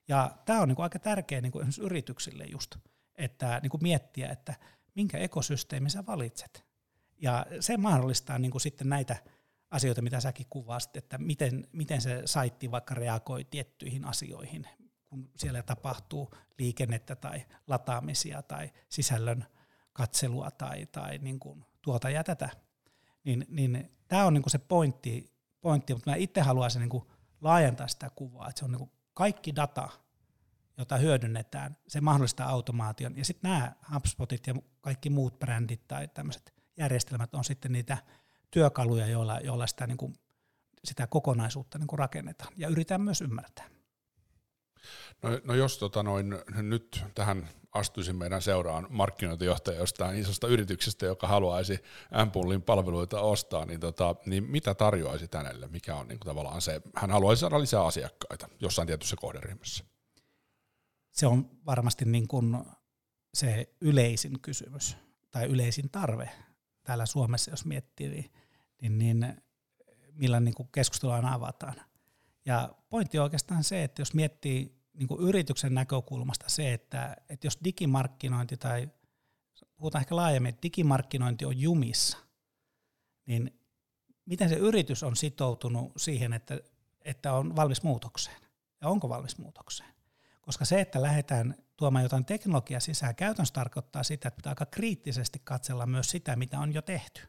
[0.08, 2.76] Ja tämä on niin kuin aika tärkeä niin kuin yrityksille just,
[3.14, 4.54] että niin kuin miettiä, että
[4.94, 6.64] minkä ekosysteemi sä valitset.
[7.16, 9.16] Ja se mahdollistaa niin kuin sitten näitä
[9.70, 14.66] asioita, mitä säkin kuvasit, että miten, miten se saitti vaikka reagoi tiettyihin asioihin,
[15.06, 19.44] kun siellä tapahtuu liikennettä tai lataamisia tai sisällön
[19.92, 22.48] katselua tai, tai niin kuin tuota ja tätä.
[23.24, 25.33] Niin, niin tämä on niin kuin se pointti,
[25.64, 27.04] pointti, mutta mä itse haluaisin niin kuin
[27.40, 29.88] laajentaa sitä kuvaa, että se on niin kuin kaikki data,
[30.78, 33.16] jota hyödynnetään, se mahdollistaa automaation.
[33.16, 37.98] Ja sitten nämä HubSpotit ja kaikki muut brändit tai tämmöiset järjestelmät on sitten niitä
[38.50, 40.14] työkaluja, joilla, joilla sitä, niin kuin,
[40.84, 42.52] sitä kokonaisuutta niin kuin rakennetaan.
[42.56, 43.68] Ja yritetään myös ymmärtää.
[45.22, 51.28] No, no jos tota noin, nyt tähän astuisi meidän seuraan markkinointijohtaja jostain isosta yrityksestä, joka
[51.28, 51.78] haluaisi
[52.10, 55.68] Ampullin palveluita ostaa, niin, tota, niin mitä tarjoaisi hänelle?
[55.68, 59.84] Mikä on niin kuin tavallaan se, hän haluaisi saada lisää asiakkaita jossain tietyssä kohderyhmässä?
[61.10, 62.56] Se on varmasti niin kuin
[63.34, 64.96] se yleisin kysymys
[65.30, 66.30] tai yleisin tarve
[66.84, 68.30] täällä Suomessa, jos miettii, niin,
[68.80, 69.42] niin, niin
[70.12, 71.74] millä niin kuin keskustelua avataan.
[72.44, 77.46] Ja pointti on oikeastaan se, että jos miettii niin kuin yrityksen näkökulmasta se, että, että
[77.46, 78.88] jos digimarkkinointi tai
[79.76, 82.18] puhutaan ehkä laajemmin, että digimarkkinointi on jumissa,
[83.26, 83.60] niin
[84.24, 86.60] miten se yritys on sitoutunut siihen, että,
[87.02, 88.40] että on valmis muutokseen
[88.80, 89.94] ja onko valmis muutokseen.
[90.40, 95.40] Koska se, että lähdetään tuomaan jotain teknologiaa sisään, käytännössä tarkoittaa sitä, että pitää aika kriittisesti
[95.44, 97.20] katsella myös sitä, mitä on jo tehty.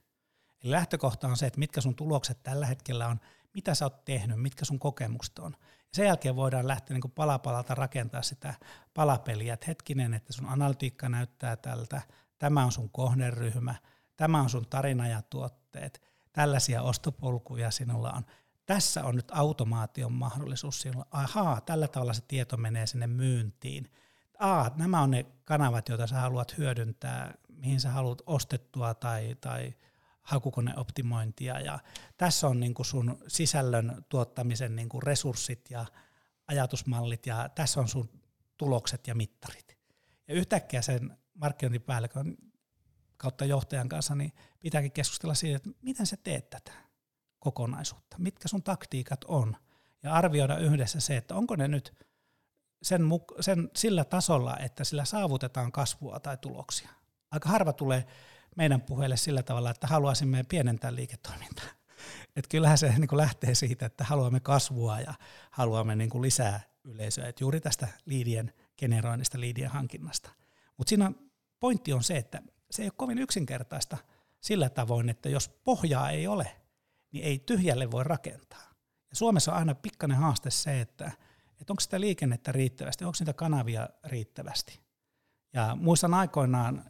[0.63, 3.19] Eli lähtökohta on se, että mitkä sun tulokset tällä hetkellä on,
[3.53, 5.55] mitä sä oot tehnyt, mitkä sun kokemukset on.
[5.95, 8.53] Sen jälkeen voidaan lähteä niin palapalalta rakentaa sitä
[8.93, 12.01] palapeliä, että hetkinen, että sun analytiikka näyttää tältä,
[12.37, 13.75] tämä on sun kohderyhmä,
[14.15, 16.01] tämä on sun tarina ja tuotteet,
[16.33, 18.25] tällaisia ostopolkuja sinulla on.
[18.65, 21.07] Tässä on nyt automaation mahdollisuus sinulla.
[21.11, 23.91] Ahaa, tällä tavalla se tieto menee sinne myyntiin.
[24.39, 29.73] Aa, nämä on ne kanavat, joita sä haluat hyödyntää, mihin sä haluat ostettua tai, tai
[30.25, 31.79] hakukoneoptimointia ja
[32.17, 35.85] tässä on niin kuin sun sisällön tuottamisen niin kuin resurssit ja
[36.47, 38.09] ajatusmallit ja tässä on sun
[38.57, 39.77] tulokset ja mittarit.
[40.27, 42.37] Ja yhtäkkiä sen markkinointipäällikön
[43.17, 46.71] kautta johtajan kanssa niin pitääkin keskustella siitä, että miten sä teet tätä
[47.39, 49.55] kokonaisuutta, mitkä sun taktiikat on
[50.03, 52.05] ja arvioida yhdessä se, että onko ne nyt
[52.81, 53.01] sen,
[53.39, 56.89] sen sillä tasolla, että sillä saavutetaan kasvua tai tuloksia.
[57.31, 58.05] Aika harva tulee
[58.55, 61.65] meidän puheelle sillä tavalla, että haluaisimme pienentää liiketoimintaa.
[62.35, 65.13] Et kyllähän se niin kuin lähtee siitä, että haluamme kasvua ja
[65.51, 67.27] haluamme niin kuin lisää yleisöä.
[67.27, 70.29] Et juuri tästä liidien generoinnista, liidien hankinnasta.
[70.77, 71.11] Mutta siinä
[71.59, 72.41] pointti on se, että
[72.71, 73.97] se ei ole kovin yksinkertaista
[74.41, 76.51] sillä tavoin, että jos pohjaa ei ole,
[77.11, 78.73] niin ei tyhjälle voi rakentaa.
[79.09, 81.11] Ja Suomessa on aina pikkainen haaste se, että,
[81.61, 84.79] että onko sitä liikennettä riittävästi, onko niitä kanavia riittävästi.
[85.53, 86.85] Ja muistan aikoinaan,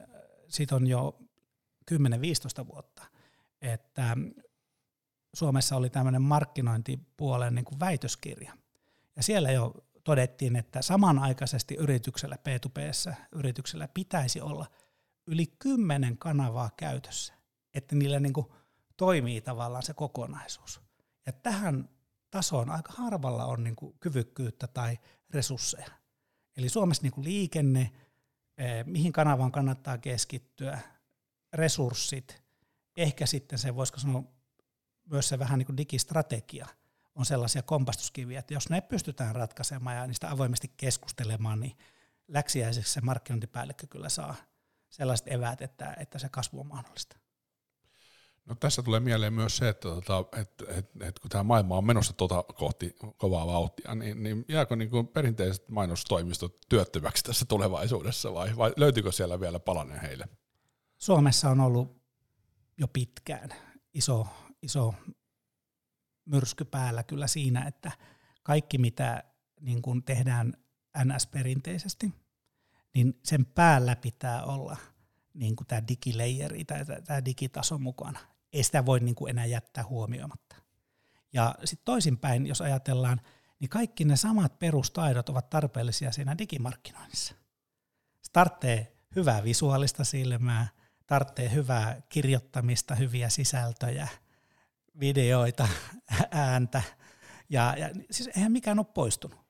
[0.47, 1.25] siitä on jo
[1.91, 3.06] 10-15 vuotta,
[3.62, 4.17] että
[5.36, 8.58] Suomessa oli tämmöinen markkinointipuolen niin kuin väitöskirja.
[9.15, 14.65] Ja siellä jo todettiin, että samanaikaisesti yrityksellä, P2P, yrityksellä pitäisi olla
[15.28, 17.34] yli kymmenen kanavaa käytössä,
[17.74, 18.48] että niillä niin kuin
[18.98, 20.82] toimii tavallaan se kokonaisuus.
[21.26, 21.89] Ja tähän
[22.32, 25.88] tasoon aika harvalla on niin kuin kyvykkyyttä tai resursseja.
[26.58, 27.91] Eli Suomessa niin kuin liikenne,
[28.58, 30.80] eh, mihin kanavaan kannattaa keskittyä,
[31.56, 32.44] resurssit,
[32.98, 34.24] ehkä sitten se, voisiko sanoa,
[35.06, 36.68] myös se vähän niin kuin digistrategia
[37.15, 41.78] on sellaisia kompastuskiviä, että jos ne pystytään ratkaisemaan ja niistä avoimesti keskustelemaan, niin
[42.28, 44.36] läksiäiseksi se markkinointipäällikkö kyllä saa
[44.89, 47.18] sellaiset eväät, että, että se kasvu on mahdollista.
[48.46, 51.86] No tässä tulee mieleen myös se, että, tota, että, että, että kun tämä maailma on
[51.86, 58.34] menossa tuota kohti kovaa vauhtia, niin, niin jääkö niin kuin perinteiset mainostoimistot työttömäksi tässä tulevaisuudessa
[58.34, 60.28] vai, vai löytyykö siellä vielä palanen heille?
[61.06, 62.02] Suomessa on ollut
[62.78, 63.50] jo pitkään
[63.94, 64.28] iso,
[64.62, 64.94] iso
[66.26, 67.91] myrsky päällä kyllä siinä, että
[68.44, 69.24] kaikki mitä
[69.62, 70.54] niin kun tehdään
[71.04, 72.13] NS-perinteisesti,
[72.94, 74.78] niin sen päällä pitää olla
[75.34, 78.20] niin kuin tämä digileijeri tai tämä digitaso mukana.
[78.54, 80.56] Ei sitä voi niin kuin enää jättää huomioimatta.
[81.34, 83.22] Ja sitten toisinpäin, jos ajatellaan,
[83.60, 87.36] niin kaikki ne samat perustaidot ovat tarpeellisia siinä digimarkkinoinnissa.
[88.22, 90.75] Se tarvitsee hyvää visuaalista silmää,
[91.08, 94.08] tarvitsee hyvää kirjoittamista, hyviä sisältöjä,
[95.00, 95.68] videoita,
[96.32, 96.82] ääntä,
[97.50, 99.46] ja, ja siis eihän mikään ole poistunut.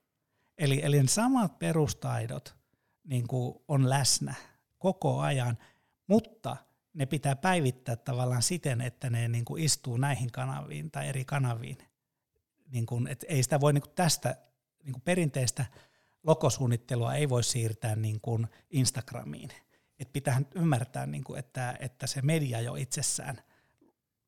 [0.58, 2.56] Eli, eli ne samat perustaidot
[3.04, 4.34] niin kuin on läsnä
[4.78, 5.58] koko ajan,
[6.06, 6.56] mutta
[6.94, 11.78] ne pitää päivittää tavallaan siten, että ne niin kuin istuu näihin kanaviin tai eri kanaviin.
[12.72, 14.36] Niin kuin, et ei sitä voi niin kuin tästä
[14.84, 15.66] niin kuin perinteistä
[16.22, 19.50] logosuunnittelua ei voi siirtää niin kuin Instagramiin.
[19.98, 23.42] Et pitää ymmärtää, niin kuin, että, että se media jo itsessään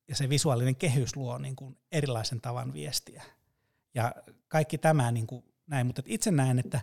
[0.07, 3.23] ja se visuaalinen kehys luo niin kuin erilaisen tavan viestiä.
[3.93, 4.15] Ja
[4.47, 6.81] kaikki tämä niin kuin näin, mutta itse näen, että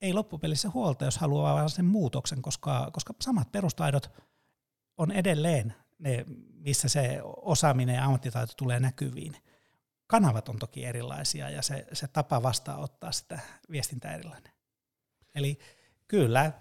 [0.00, 4.10] ei loppupelissä huolta, jos haluaa vaan sen muutoksen, koska, koska samat perustaidot
[4.96, 9.36] on edelleen ne, missä se osaaminen ja ammattitaito tulee näkyviin.
[10.06, 13.38] Kanavat on toki erilaisia ja se, se tapa vastaanottaa sitä
[13.70, 14.52] viestintää erilainen.
[15.34, 15.58] Eli
[16.08, 16.52] kyllä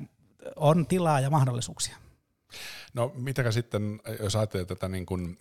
[0.56, 1.98] on tilaa ja mahdollisuuksia.
[2.94, 5.38] No mitäkä sitten, jos ajattelee tätä niin kuin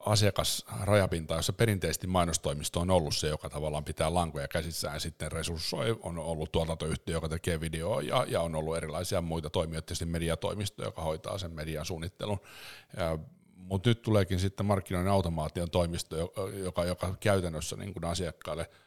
[0.00, 6.18] asiakasrajapinta, jossa perinteisesti mainostoimisto on ollut se, joka tavallaan pitää lankoja käsissään sitten resurssoi, on
[6.18, 11.02] ollut tuotantoyhtiö, joka tekee videoa ja, ja on ollut erilaisia muita toimijoita, tietysti mediatoimisto, joka
[11.02, 12.40] hoitaa sen median suunnittelun.
[13.56, 16.16] Mutta nyt tuleekin sitten markkinoinnin automaation toimisto,
[16.64, 18.70] joka, joka käytännössä niin kuin asiakkaille–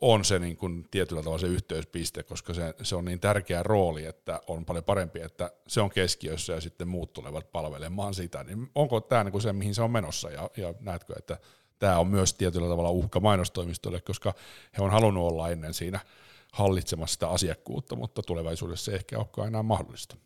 [0.00, 4.04] on se niin kuin tietyllä tavalla se yhteyspiste, koska se, se on niin tärkeä rooli,
[4.04, 8.44] että on paljon parempi, että se on keskiössä ja sitten muut tulevat palvelemaan sitä.
[8.44, 11.38] Niin onko tämä niin kuin se, mihin se on menossa ja, ja näetkö, että
[11.78, 14.34] tämä on myös tietyllä tavalla uhka mainostoimistolle, koska
[14.78, 16.00] he on halunnut olla ennen siinä
[16.52, 20.16] hallitsemassa sitä asiakkuutta, mutta tulevaisuudessa se ehkä olekaan enää mahdollista.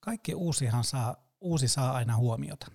[0.00, 2.66] Kaikki uusihan saa, uusi saa aina huomiota.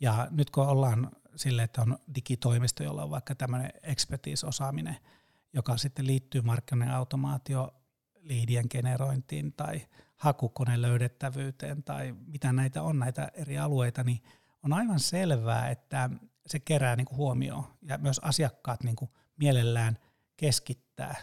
[0.00, 4.96] Ja nyt kun ollaan sille, että on digitoimisto, jolla on vaikka tämmöinen expertise-osaaminen–
[5.54, 7.74] joka sitten liittyy markkinoiden automaatio
[8.14, 9.86] liidien generointiin tai
[10.16, 14.22] hakukoneen löydettävyyteen tai mitä näitä on, näitä eri alueita, niin
[14.62, 16.10] on aivan selvää, että
[16.46, 19.98] se kerää niin kuin huomioon ja myös asiakkaat niin kuin mielellään
[20.36, 21.14] keskittää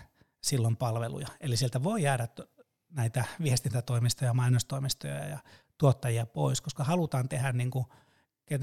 [0.42, 1.28] silloin palveluja.
[1.40, 2.28] Eli sieltä voi jäädä
[2.90, 5.40] näitä viestintätoimistoja, mainostoimistoja ja
[5.78, 7.86] tuottajia pois, koska halutaan tehdä niin kuin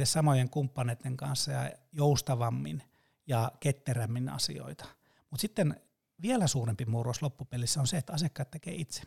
[0.04, 2.82] samojen kumppaneiden kanssa ja joustavammin
[3.26, 4.97] ja ketterämmin asioita.
[5.30, 5.80] Mutta sitten
[6.22, 9.02] vielä suurempi murros loppupelissä on se, että asiakkaat tekee itse.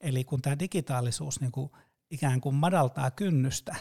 [0.00, 1.70] Eli kun tämä digitaalisuus niin kuin
[2.10, 3.76] ikään kuin madaltaa kynnystä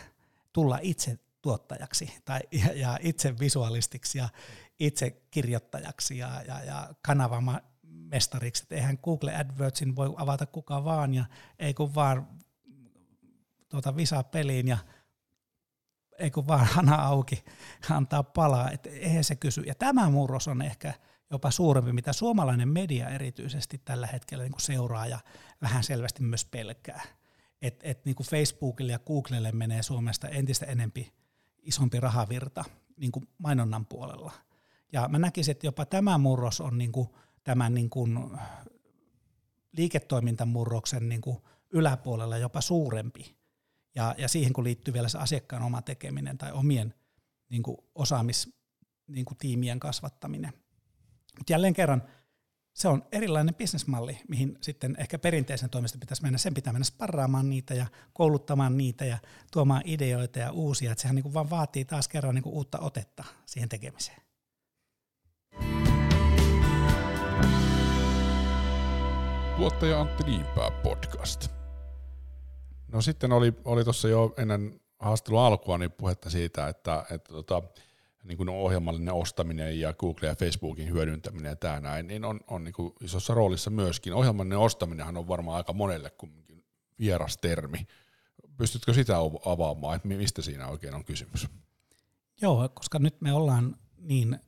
[0.53, 4.29] tulla itse tuottajaksi tai, ja, ja itse visualistiksi ja
[4.79, 8.63] itse kirjoittajaksi ja, ja, ja kanavamestariksi.
[8.63, 11.25] Että eihän Google AdWordsin voi avata kuka vaan ja
[11.59, 12.27] ei kun vaan
[13.69, 14.77] tuota visaa peliin ja
[16.19, 17.43] ei kun vaan hana auki
[17.89, 18.71] antaa palaa.
[18.71, 19.61] Et eihän se kysy.
[19.61, 20.93] Ja tämä murros on ehkä–
[21.31, 25.19] jopa suurempi, mitä suomalainen media erityisesti tällä hetkellä niin kuin seuraa ja
[25.61, 27.01] vähän selvästi myös pelkää.
[27.61, 31.13] Et, et niin kuin Facebookille ja Googlelle menee Suomesta entistä enempi
[31.61, 32.65] isompi rahavirta
[32.97, 34.31] niin kuin mainonnan puolella.
[34.93, 37.09] Ja mä näkisin, että jopa tämä murros on niin kuin
[37.43, 38.19] tämän niin kuin
[39.71, 41.37] liiketoimintamurroksen niin kuin
[41.69, 43.37] yläpuolella jopa suurempi.
[43.95, 46.93] Ja, ja siihen kun liittyy vielä se asiakkaan oma tekeminen tai omien
[47.49, 48.55] niin kuin osaamis
[49.07, 50.53] niin tiimien kasvattaminen.
[51.37, 52.03] Mutta jälleen kerran,
[52.73, 56.37] se on erilainen bisnesmalli, mihin sitten ehkä perinteisen toimesta pitäisi mennä.
[56.37, 59.17] Sen pitää mennä sparraamaan niitä ja kouluttamaan niitä ja
[59.51, 60.91] tuomaan ideoita ja uusia.
[60.91, 64.21] Että sehän niin kuin vaan vaatii taas kerran niin kuin uutta otetta siihen tekemiseen.
[69.57, 71.47] Tuottaja Antti Niinpää podcast.
[72.87, 77.61] No sitten oli, oli tuossa jo ennen haastelun alkua niin puhetta siitä, että, että tota,
[78.25, 82.63] niin kuin ohjelmallinen ostaminen ja Google ja Facebookin hyödyntäminen ja tämä näin, niin on, on
[82.63, 84.13] niin kuin isossa roolissa myöskin.
[84.13, 86.65] Ohjelmallinen ostaminenhan on varmaan aika monelle kumminkin
[86.99, 87.87] vieras termi.
[88.57, 91.47] Pystytkö sitä avaamaan, että mistä siinä oikein on kysymys?
[92.41, 94.39] Joo, koska nyt me ollaan niin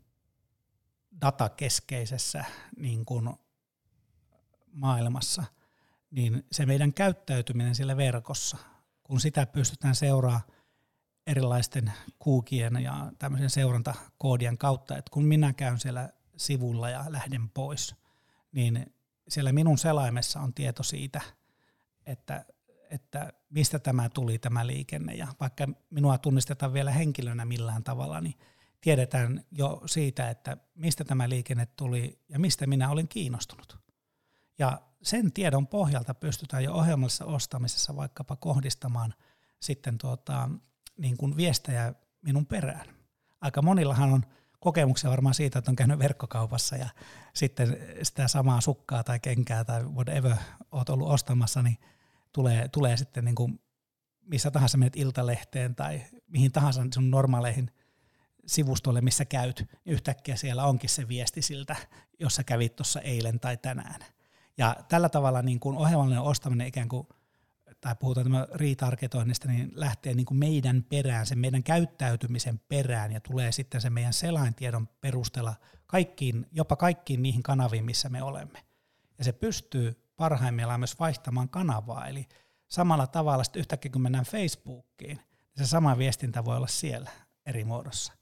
[1.22, 2.46] datakeskeisessä
[2.78, 3.30] niin kuin
[4.72, 5.44] maailmassa,
[6.12, 8.58] niin se meidän käyttäytyminen siellä verkossa,
[9.04, 10.57] kun sitä pystytään seuraamaan
[11.28, 17.96] erilaisten kuukien ja tämmöisen seurantakoodien kautta, että kun minä käyn siellä sivulla ja lähden pois,
[18.52, 18.94] niin
[19.28, 21.22] siellä minun selaimessa on tieto siitä,
[22.06, 22.46] että,
[22.90, 28.36] että mistä tämä tuli tämä liikenne ja vaikka minua tunnistetaan vielä henkilönä millään tavalla, niin
[28.82, 33.78] tiedetään jo siitä, että mistä tämä liikenne tuli ja mistä minä olin kiinnostunut.
[34.60, 39.14] Ja sen tiedon pohjalta pystytään jo ohjelmallisessa ostamisessa vaikkapa kohdistamaan
[39.60, 40.50] sitten tuota,
[40.98, 42.88] niin kuin viestejä minun perään.
[43.42, 44.24] Aika monillahan on
[44.60, 46.90] kokemuksia varmaan siitä, että on käynyt verkkokaupassa ja
[47.34, 50.36] sitten sitä samaa sukkaa tai kenkää tai whatever
[50.72, 51.78] oot ollut ostamassa, niin
[52.34, 53.60] tulee, tulee sitten niin kuin
[54.22, 57.72] missä tahansa menet iltalehteen tai mihin tahansa sun normaaleihin
[58.46, 61.76] sivustolle, missä käyt, niin yhtäkkiä siellä onkin se viesti siltä,
[62.20, 64.02] jossa kävit tuossa eilen tai tänään.
[64.58, 67.08] Ja tällä tavalla niin kuin ohjelmallinen ostaminen ikään kuin
[67.88, 73.20] tai puhutaan tämä retargetoinnista, niin lähtee niin kuin meidän perään, sen meidän käyttäytymisen perään ja
[73.20, 78.64] tulee sitten se meidän selaintiedon perusteella kaikkiin, jopa kaikkiin niihin kanaviin, missä me olemme.
[79.18, 82.28] Ja se pystyy parhaimmillaan myös vaihtamaan kanavaa, eli
[82.68, 87.12] samalla tavalla sitten yhtäkkiä kun mennään Facebookiin, niin se sama viestintä voi olla siellä
[87.46, 88.14] eri muodossa.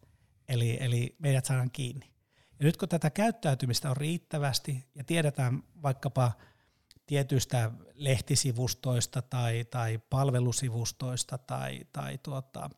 [0.48, 2.12] Eli, eli meidät saadaan kiinni.
[2.60, 6.32] Ja nyt kun tätä käyttäytymistä on riittävästi ja tiedetään vaikkapa–
[7.06, 12.70] tietyistä lehtisivustoista tai, tai palvelusivustoista tai, tai tuota,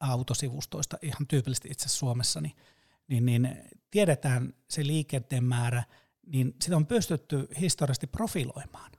[0.00, 2.56] autosivustoista, ihan tyypillisesti itse Suomessa, niin,
[3.08, 3.58] niin, niin
[3.90, 5.84] tiedetään se liikenteen määrä,
[6.26, 8.92] niin sitä on pystytty historiallisesti profiloimaan.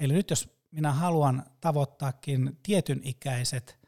[0.00, 3.78] Eli nyt jos minä haluan tavoittaakin tietyn ikäiset,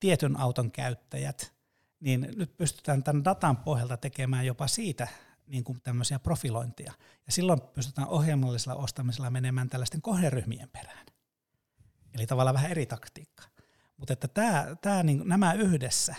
[0.00, 1.54] tietyn auton käyttäjät,
[2.00, 5.08] niin nyt pystytään tämän datan pohjalta tekemään jopa siitä
[5.48, 6.92] niin kuin tämmöisiä profilointia.
[7.26, 11.06] Ja silloin pystytään ohjelmallisella ostamisella menemään tällaisten kohderyhmien perään.
[12.14, 13.42] Eli tavallaan vähän eri taktiikka.
[13.96, 16.14] Mutta että tämä, tämä, niin, nämä yhdessä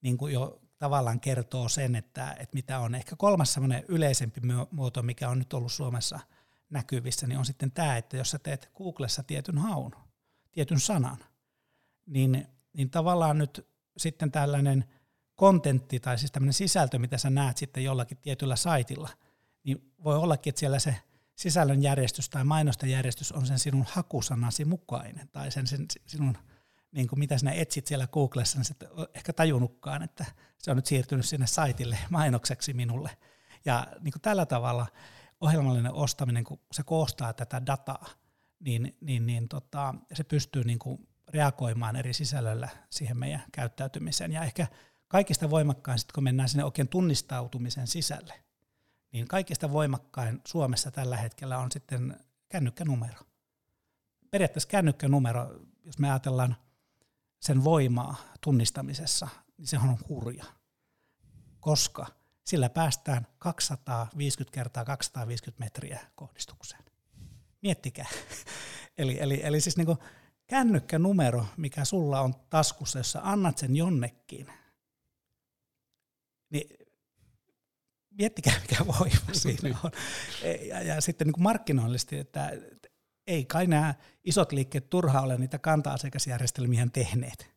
[0.00, 2.94] niin kuin jo tavallaan kertoo sen, että, että mitä on.
[2.94, 6.20] Ehkä kolmas semmoinen yleisempi muoto, mikä on nyt ollut Suomessa
[6.70, 9.92] näkyvissä, niin on sitten tämä, että jos sä teet Googlessa tietyn haun,
[10.52, 11.18] tietyn sanan,
[12.06, 14.84] niin, niin tavallaan nyt sitten tällainen–
[15.36, 19.08] kontentti tai siis tämmöinen sisältö, mitä sä näet sitten jollakin tietyllä saitilla,
[19.64, 20.96] niin voi ollakin, että siellä se
[21.36, 26.38] sisällön järjestys tai mainosten järjestys on sen sinun hakusanasi mukainen tai sen, sen sinun,
[26.92, 30.24] niin kuin mitä sinä etsit siellä Googlessa, niin sitten ehkä tajunnutkaan, että
[30.58, 33.10] se on nyt siirtynyt sinne saitille mainokseksi minulle.
[33.64, 34.86] Ja niin kuin tällä tavalla
[35.40, 38.06] ohjelmallinen ostaminen, kun se koostaa tätä dataa,
[38.60, 44.32] niin, niin, niin tota, se pystyy niin kuin reagoimaan eri sisällöllä siihen meidän käyttäytymiseen.
[44.32, 44.66] Ja ehkä
[45.08, 48.44] kaikista voimakkain, sit kun mennään sinne oikein tunnistautumisen sisälle,
[49.12, 53.20] niin kaikista voimakkain Suomessa tällä hetkellä on sitten kännykkänumero.
[54.30, 56.56] Periaatteessa kännykkänumero, jos me ajatellaan
[57.40, 60.44] sen voimaa tunnistamisessa, niin se on hurja,
[61.60, 62.06] koska
[62.44, 66.84] sillä päästään 250 kertaa 250 metriä kohdistukseen.
[67.62, 68.08] Miettikää.
[68.98, 69.98] eli, eli, eli siis niin
[70.46, 74.46] kännykkänumero, mikä sulla on taskussa, jos sä annat sen jonnekin–
[76.54, 76.68] niin
[78.10, 79.90] miettikää mikä voima siinä on.
[80.68, 82.52] Ja, ja sitten niin markkinoillisesti, että
[83.26, 87.54] ei kai nämä isot liikkeet turhaa ole niitä kanta-asiakasjärjestelmiä tehneet.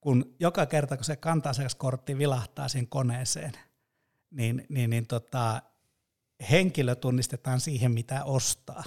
[0.00, 3.52] Kun joka kerta, kun se kanta-asiakaskortti vilahtaa siihen koneeseen,
[4.30, 5.62] niin, niin, niin tota,
[6.50, 8.84] henkilö tunnistetaan siihen, mitä ostaa.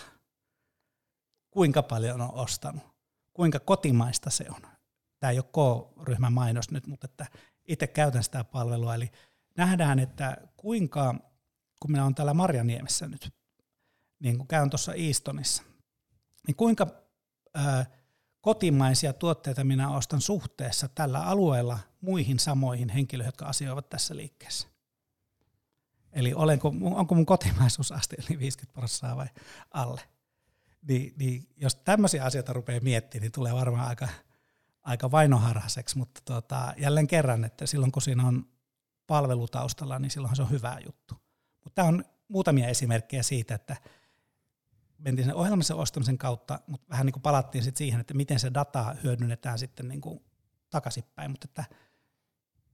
[1.51, 2.83] Kuinka paljon on ostanut,
[3.33, 4.61] kuinka kotimaista se on.
[5.19, 7.25] Tämä ei ole K-ryhmän mainos nyt, mutta että
[7.67, 9.12] itse käytän sitä palvelua, eli
[9.58, 11.15] nähdään, että kuinka,
[11.80, 13.34] kun minä olen täällä Marjaniemessä nyt,
[14.19, 15.63] niin kun käyn tuossa Eastonissa,
[16.47, 16.88] niin kuinka
[17.54, 17.86] ää,
[18.41, 24.67] kotimaisia tuotteita minä ostan suhteessa tällä alueella muihin samoihin henkilöihin, jotka asioivat tässä liikkeessä.
[26.13, 29.28] Eli olenko, onko mun kotimaisuusaste eli 50 prosenttia vai
[29.71, 30.01] alle.
[30.88, 34.08] Niin, niin jos tämmöisiä asioita rupeaa miettimään, niin tulee varmaan aika
[34.86, 38.45] aika vainoharhaiseksi, mutta tota, jälleen kerran, että silloin kun siinä on
[39.08, 41.15] palvelutaustalla, niin silloinhan se on hyvä juttu.
[41.63, 43.78] Mutta tämä on muutamia esimerkkejä siitä, että
[44.98, 48.54] mentiin sen ohjelmassa ostamisen kautta, mutta vähän niin kuin palattiin sitten siihen, että miten se
[48.54, 50.19] data hyödynnetään sitten niin kuin
[50.69, 51.65] takaisinpäin, mutta että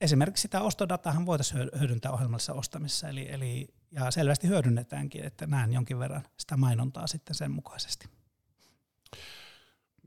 [0.02, 6.00] esimerkiksi sitä ostodatahan voitaisiin hyödyntää ohjelmallisessa ostamisessa, eli, eli, ja selvästi hyödynnetäänkin, että näen jonkin
[6.00, 8.10] verran sitä mainontaa sitten sen mukaisesti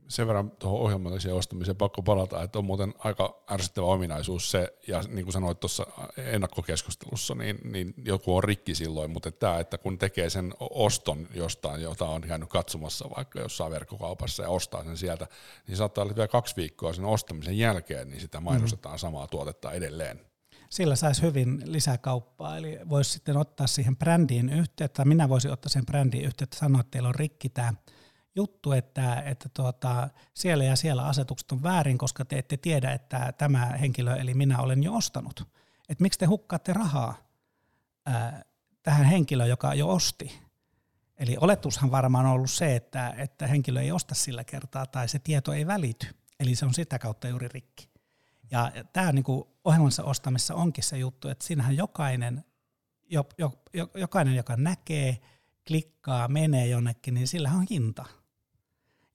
[0.08, 5.02] sen verran tuohon ohjelmalliseen ostamiseen pakko palata, että on muuten aika ärsyttävä ominaisuus se, ja
[5.08, 5.86] niin kuin sanoit tuossa
[6.16, 11.82] ennakkokeskustelussa, niin, niin joku on rikki silloin, mutta tämä, että kun tekee sen oston jostain,
[11.82, 15.26] jota on käynyt katsomassa vaikka jossain verkkokaupassa ja ostaa sen sieltä,
[15.66, 18.98] niin saattaa olla vielä kaksi viikkoa sen ostamisen jälkeen, niin sitä mainostetaan mm.
[18.98, 20.20] samaa tuotetta edelleen.
[20.70, 25.86] Sillä saisi hyvin lisäkauppaa, eli voisi sitten ottaa siihen brändiin yhteyttä, minä voisin ottaa sen
[25.86, 27.74] brändiin yhteyttä, sanoa, että teillä on rikki tämä
[28.34, 33.32] juttu, että, että tuota, siellä ja siellä asetukset on väärin, koska te ette tiedä, että
[33.38, 35.48] tämä henkilö, eli minä olen jo ostanut.
[35.88, 37.16] Et miksi te hukkaatte rahaa
[38.06, 38.44] ää,
[38.82, 40.40] tähän henkilöön, joka jo osti?
[41.16, 45.18] Eli oletushan varmaan on ollut se, että, että henkilö ei osta sillä kertaa tai se
[45.18, 46.06] tieto ei välity.
[46.40, 47.88] Eli se on sitä kautta juuri rikki.
[48.50, 49.24] Ja tämä niin
[49.64, 52.44] ohjelmansa ostamissa onkin se juttu, että siinähän jokainen,
[53.10, 55.18] jo, jo, jo, jokainen joka näkee,
[55.66, 58.04] klikkaa, menee jonnekin, niin sillä on hinta.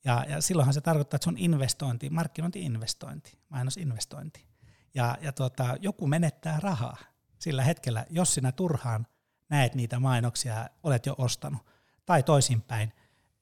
[0.05, 4.45] Ja, ja silloinhan se tarkoittaa, että se on investointi, markkinointi-investointi, mainosinvestointi.
[4.93, 6.97] Ja, ja tuota, joku menettää rahaa
[7.39, 9.07] sillä hetkellä, jos sinä turhaan
[9.49, 11.61] näet niitä mainoksia, olet jo ostanut.
[12.05, 12.93] Tai toisinpäin,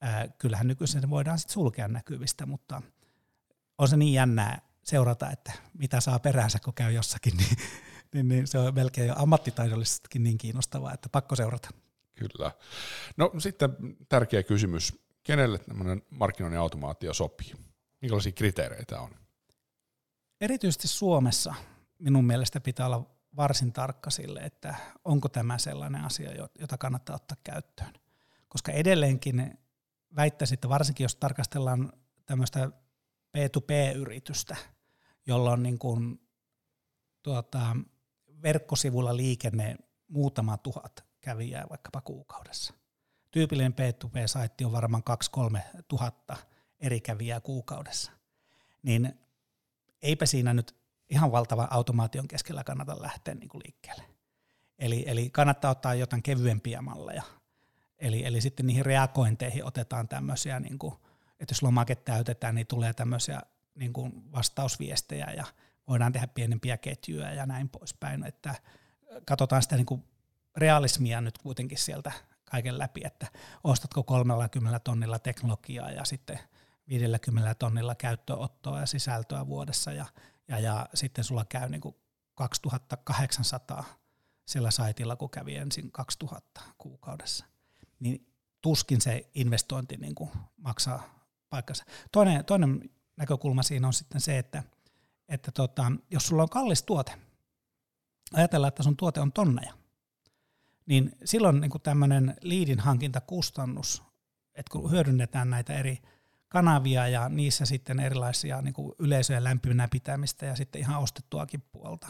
[0.01, 2.82] ää, kyllähän nykyisin voidaan sitten sulkea näkyvistä, mutta
[3.78, 7.58] on se niin jännää seurata, että mitä saa peräänsä, kun käy jossakin, niin,
[8.14, 11.70] niin, niin se on melkein jo ammattitaidollisestikin niin kiinnostavaa, että pakko seurata.
[12.16, 12.51] Kyllä.
[13.18, 13.70] No sitten
[14.10, 15.07] tärkeä kysymys.
[15.28, 17.53] Kenelle tämmöinen markkinoinnin automaatio sopii?
[18.01, 19.15] Minkälaisia kriteereitä on?
[20.41, 21.53] Erityisesti Suomessa
[21.99, 24.75] minun mielestä pitää olla varsin tarkka sille, että
[25.05, 27.93] onko tämä sellainen asia, jota kannattaa ottaa käyttöön.
[28.47, 29.57] Koska edelleenkin
[30.15, 31.93] väittäisin, että varsinkin jos tarkastellaan
[32.25, 32.71] tämmöistä
[33.38, 34.55] P2P-yritystä,
[35.25, 36.21] jolla on niin kuin,
[37.23, 37.75] tuota,
[38.41, 39.75] verkkosivulla liikenne
[40.07, 42.73] muutama tuhat kävijää vaikkapa kuukaudessa.
[43.32, 45.03] Tyypillinen P2P-saitti on varmaan
[45.57, 46.38] 2-3 tuhatta
[46.80, 48.11] eri kävijää kuukaudessa.
[48.84, 49.19] Niin
[50.01, 50.75] eipä siinä nyt
[51.09, 54.03] ihan valtava automaation keskellä kannata lähteä niin kuin liikkeelle.
[54.80, 57.23] Eli, eli kannattaa ottaa jotain kevyempiä malleja.
[57.99, 60.93] Eli, eli sitten niihin reagointeihin otetaan tämmöisiä, niin kuin,
[61.39, 63.41] että jos lomake täytetään, niin tulee tämmöisiä
[63.75, 65.45] niin kuin vastausviestejä ja
[65.88, 68.25] voidaan tehdä pienempiä ketjuja ja näin poispäin.
[68.25, 68.55] Että
[69.25, 70.03] katsotaan sitä niin kuin
[70.57, 72.11] realismia nyt kuitenkin sieltä
[72.52, 73.28] kaiken läpi, että
[73.64, 76.39] ostatko 30 tonnilla teknologiaa ja sitten
[76.88, 80.06] 50 tonnilla käyttöottoa ja sisältöä vuodessa ja,
[80.48, 81.95] ja, ja sitten sulla käy niin kuin
[82.36, 83.84] 2800
[84.45, 87.45] sillä saitilla, kun kävi ensin 2000 kuukaudessa.
[88.00, 88.28] Niin
[88.62, 91.04] tuskin se investointi niin kuin maksaa
[91.50, 91.86] paikkansa.
[92.12, 94.64] Toinen, toinen näkökulma siinä on sitten se, että,
[95.30, 97.20] että tota, jos sulla on kallis tuote,
[98.34, 99.74] ajatellaan, että sun tuote on tonneja,
[100.88, 104.04] niin silloin niin tämmöinen liidin hankintakustannus,
[104.56, 106.02] että kun hyödynnetään näitä eri
[106.50, 112.08] kanavia ja niissä sitten erilaisia niin kuin yleisöjen lämpimänä pitämistä ja sitten ihan ostettuakin puolta,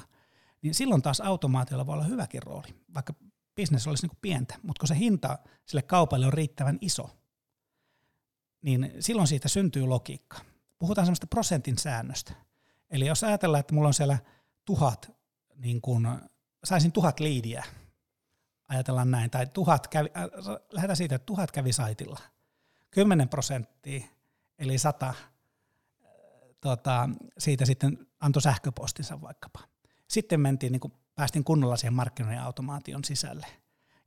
[0.61, 3.13] niin silloin taas automaatiolla voi olla hyväkin rooli, vaikka
[3.55, 7.09] bisnes olisi niin kuin pientä, mutta kun se hinta sille kaupalle on riittävän iso,
[8.61, 10.37] niin silloin siitä syntyy logiikka.
[10.79, 12.33] Puhutaan semmoista prosentin säännöstä.
[12.89, 14.17] Eli jos ajatellaan, että mulla on siellä
[14.65, 15.11] tuhat,
[15.55, 16.21] niin kun,
[16.63, 17.63] saisin tuhat liidiä,
[18.67, 20.23] ajatellaan näin, tai tuhat kävi, äh,
[20.71, 22.19] lähdetään siitä, että tuhat kävi saitilla.
[22.91, 24.05] 10 prosenttia,
[24.59, 25.15] eli sata, äh,
[26.61, 29.59] tota, siitä sitten antoi sähköpostinsa vaikkapa.
[30.07, 33.47] Sitten mentiin, niin päästiin kunnolla siihen markkinoinnin automaation sisälle.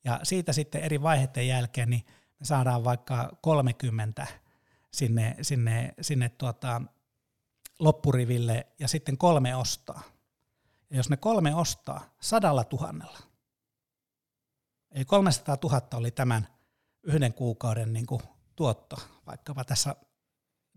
[0.04, 2.04] Ja siitä sitten eri vaiheiden jälkeen niin
[2.40, 4.26] me saadaan vaikka 30
[4.90, 6.82] sinne, sinne, sinne tuota,
[7.78, 10.02] loppuriville ja sitten kolme ostaa.
[10.90, 13.18] Ja jos ne kolme ostaa sadalla tuhannella,
[14.90, 16.48] eli 300 000 oli tämän
[17.02, 18.22] yhden kuukauden niin kuin
[18.56, 19.96] tuotto, vaikkapa tässä,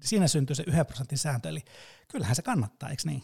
[0.01, 1.63] siinä syntyy se yhden prosentin sääntö, eli
[2.07, 3.23] kyllähän se kannattaa, eikö niin?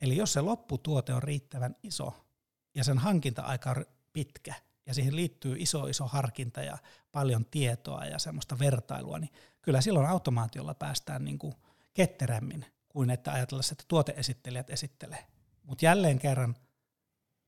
[0.00, 2.26] Eli jos se lopputuote on riittävän iso
[2.74, 4.54] ja sen hankinta-aika on pitkä,
[4.86, 6.78] ja siihen liittyy iso iso harkinta ja
[7.12, 11.54] paljon tietoa ja semmoista vertailua, niin kyllä silloin automaatiolla päästään niin kuin
[11.94, 15.26] ketterämmin kuin että ajatellaan, että tuoteesittelijät esittelee.
[15.62, 16.56] Mutta jälleen kerran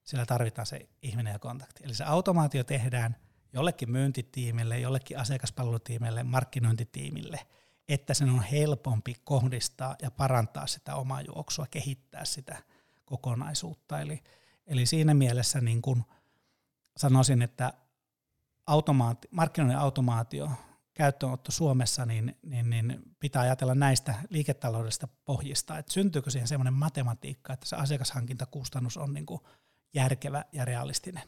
[0.05, 1.85] sillä tarvitaan se ihminen ja kontakti.
[1.85, 3.17] Eli se automaatio tehdään
[3.53, 7.41] jollekin myyntitiimille, jollekin asiakaspalvelutiimille, markkinointitiimille,
[7.89, 12.57] että sen on helpompi kohdistaa ja parantaa sitä omaa juoksua, kehittää sitä
[13.05, 14.01] kokonaisuutta.
[14.01, 14.23] Eli,
[14.67, 16.05] eli siinä mielessä niin kun
[16.97, 17.73] sanoisin, että
[18.67, 20.51] automaati, markkinoinnin automaatio,
[20.95, 27.53] käyttöönotto Suomessa, niin, niin, niin pitää ajatella näistä liiketaloudellisista pohjista, että syntyykö siihen semmoinen matematiikka,
[27.53, 29.41] että se asiakashankintakustannus on niin kuin
[29.95, 31.22] järkevä ja realistinen.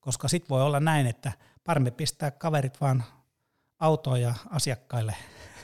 [0.00, 1.32] Koska sitten voi olla näin, että
[1.64, 3.04] parempi pistää kaverit vaan
[3.78, 5.14] autoon ja asiakkaille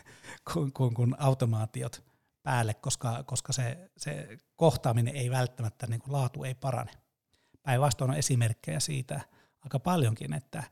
[0.52, 2.04] kuin, kuin, kuin automaatiot
[2.42, 6.90] päälle, koska, koska se, se kohtaaminen ei välttämättä, niin kuin laatu ei parane.
[7.62, 9.20] Päinvastoin on esimerkkejä siitä
[9.60, 10.62] aika paljonkin, että,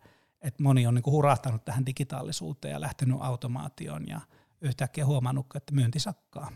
[0.43, 4.21] että moni on niin kuin hurahtanut tähän digitaalisuuteen ja lähtenyt automaatioon ja
[4.61, 6.53] yhtäkkiä huomannut, että myynti sakkaa,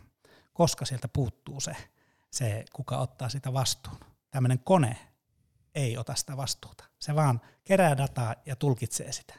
[0.53, 1.77] koska sieltä puuttuu se,
[2.31, 4.14] se kuka ottaa sitä vastuun.
[4.35, 4.97] Tämmöinen kone
[5.75, 6.85] ei ota sitä vastuuta.
[6.99, 9.35] Se vaan kerää dataa ja tulkitsee sitä.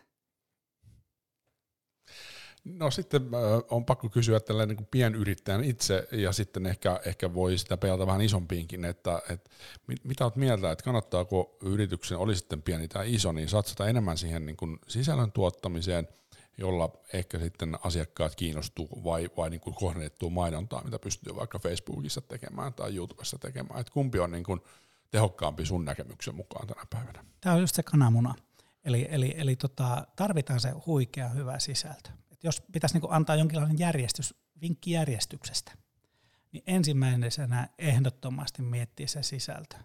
[2.63, 3.21] No sitten
[3.69, 8.21] on pakko kysyä tällainen niin pienyrittäjän itse ja sitten ehkä, ehkä voi sitä pelata vähän
[8.21, 9.49] isompiinkin, että, että
[9.87, 14.17] mit, mitä olet mieltä, että kannattaako yrityksen, oli sitten pieni tai iso, niin satsata enemmän
[14.17, 16.07] siihen niin kuin sisällön tuottamiseen
[16.57, 22.21] jolla ehkä sitten asiakkaat kiinnostuu vai, vai niin kuin kohdennettua mainontaa, mitä pystyy vaikka Facebookissa
[22.21, 23.79] tekemään tai YouTubessa tekemään.
[23.79, 24.61] Et kumpi on niin kuin
[25.11, 27.25] tehokkaampi sun näkemyksen mukaan tänä päivänä?
[27.41, 28.35] Tämä on just se kananmuna.
[28.85, 32.09] Eli, eli, eli tota, tarvitaan se huikea hyvä sisältö.
[32.31, 35.71] Et jos pitäisi niin antaa jonkinlainen järjestys, vinkki järjestyksestä,
[36.51, 39.75] niin ensimmäisenä ehdottomasti miettiä se sisältö.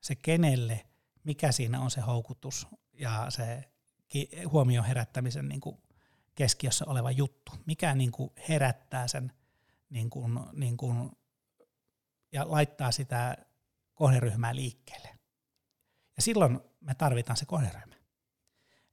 [0.00, 0.86] Se kenelle,
[1.24, 3.64] mikä siinä on se houkutus ja se
[4.52, 5.76] huomion herättämisen niin kuin
[6.34, 7.52] keskiössä oleva juttu.
[7.66, 9.32] Mikä niin kuin herättää sen
[9.90, 11.10] niin kuin, niin kuin,
[12.32, 13.36] ja laittaa sitä
[13.96, 15.08] kohderyhmää liikkeelle.
[16.16, 17.94] Ja silloin me tarvitaan se kohderyhmä.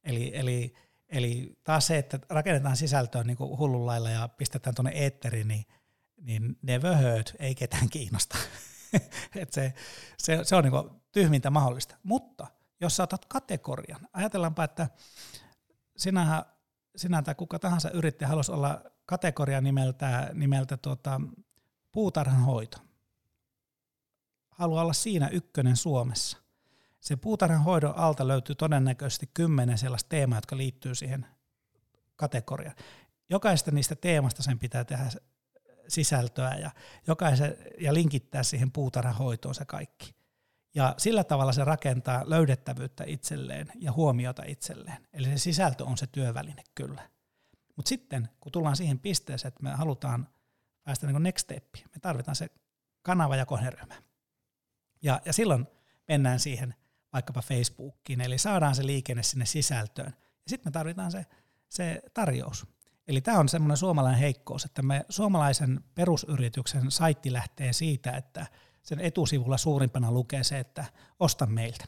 [0.04, 0.74] Eli, eli,
[1.08, 5.64] eli taas se, että rakennetaan sisältöä niin kuin hullun lailla ja pistetään tuonne eetteriin, niin,
[6.20, 8.38] niin ne vöhöt ei ketään kiinnosta.
[9.36, 9.74] Et se,
[10.18, 11.96] se, se on niin kuin tyhmintä mahdollista.
[12.02, 12.46] Mutta
[12.80, 14.88] jos sä otat kategorian, ajatellaanpa, että
[15.96, 16.44] sinähän,
[16.96, 21.20] sinä tai kuka tahansa yrittäjä haluaisi olla kategoria nimeltä, nimeltä tuota,
[21.92, 22.78] puutarhanhoito.
[24.54, 26.44] Haluaa olla siinä ykkönen Suomessa
[27.04, 31.26] se puutarhanhoidon alta löytyy todennäköisesti kymmenen sellaista teemaa, jotka liittyy siihen
[32.16, 32.76] kategoriaan.
[33.30, 35.10] Jokaista niistä teemasta sen pitää tehdä
[35.88, 36.70] sisältöä ja,
[37.06, 40.14] jokaisen, ja linkittää siihen puutarhanhoitoon se kaikki.
[40.74, 45.08] Ja sillä tavalla se rakentaa löydettävyyttä itselleen ja huomiota itselleen.
[45.12, 47.10] Eli se sisältö on se työväline kyllä.
[47.76, 50.28] Mutta sitten, kun tullaan siihen pisteeseen, että me halutaan
[50.84, 52.48] päästä niin next step, me tarvitaan se
[53.02, 53.94] kanava ja kohderyhmä.
[55.04, 55.66] Ja, ja silloin
[56.08, 56.74] mennään siihen
[57.12, 60.14] vaikkapa Facebookiin, eli saadaan se liikenne sinne sisältöön.
[60.16, 61.26] Ja sitten me tarvitaan se,
[61.68, 62.66] se tarjous.
[63.08, 68.46] Eli tämä on semmoinen suomalainen heikkous, että me suomalaisen perusyrityksen saitti lähtee siitä, että
[68.82, 70.84] sen etusivulla suurimpana lukee se, että
[71.20, 71.84] osta meiltä.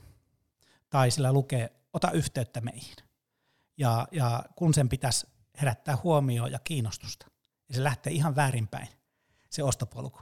[0.90, 2.96] Tai sillä lukee, ota yhteyttä meihin.
[3.76, 5.26] Ja, ja kun sen pitäisi
[5.60, 7.26] herättää huomioon ja kiinnostusta.
[7.68, 8.88] Ja se lähtee ihan väärinpäin,
[9.50, 10.20] se ostopolku.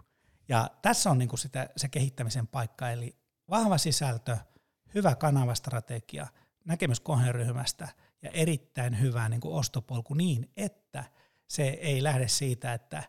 [0.49, 3.17] Ja tässä on niinku sitä, se kehittämisen paikka, eli
[3.51, 4.37] vahva sisältö–
[4.95, 6.27] hyvä kanavastrategia,
[6.65, 7.89] näkemys kohderyhmästä
[8.23, 11.05] ja erittäin hyvä niin kuin ostopolku niin, että
[11.49, 13.03] se ei lähde siitä, että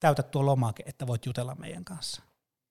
[0.00, 2.22] täytä tuo lomake, että voit jutella meidän kanssa.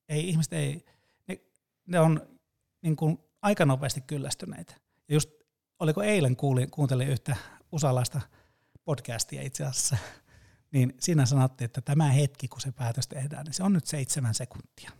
[0.08, 0.84] Ei, ihmiset ei,
[1.28, 1.40] ne,
[1.86, 2.38] ne on
[2.82, 4.74] niin kuin aika nopeasti kyllästyneitä.
[5.08, 5.30] Ja just,
[5.78, 7.36] oliko eilen kuulin, kuuntelin yhtä
[7.72, 8.20] usalaista
[8.84, 9.96] podcastia itse asiassa,
[10.72, 14.34] niin siinä sanottiin, että tämä hetki, kun se päätös tehdään, niin se on nyt seitsemän
[14.34, 14.90] sekuntia.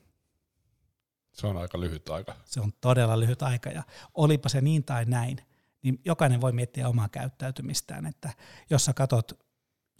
[1.33, 2.37] Se on aika lyhyt aika.
[2.45, 3.83] Se on todella lyhyt aika ja
[4.15, 5.39] olipa se niin tai näin,
[5.83, 8.31] niin jokainen voi miettiä omaa käyttäytymistään, että
[8.71, 9.47] jos sä katot,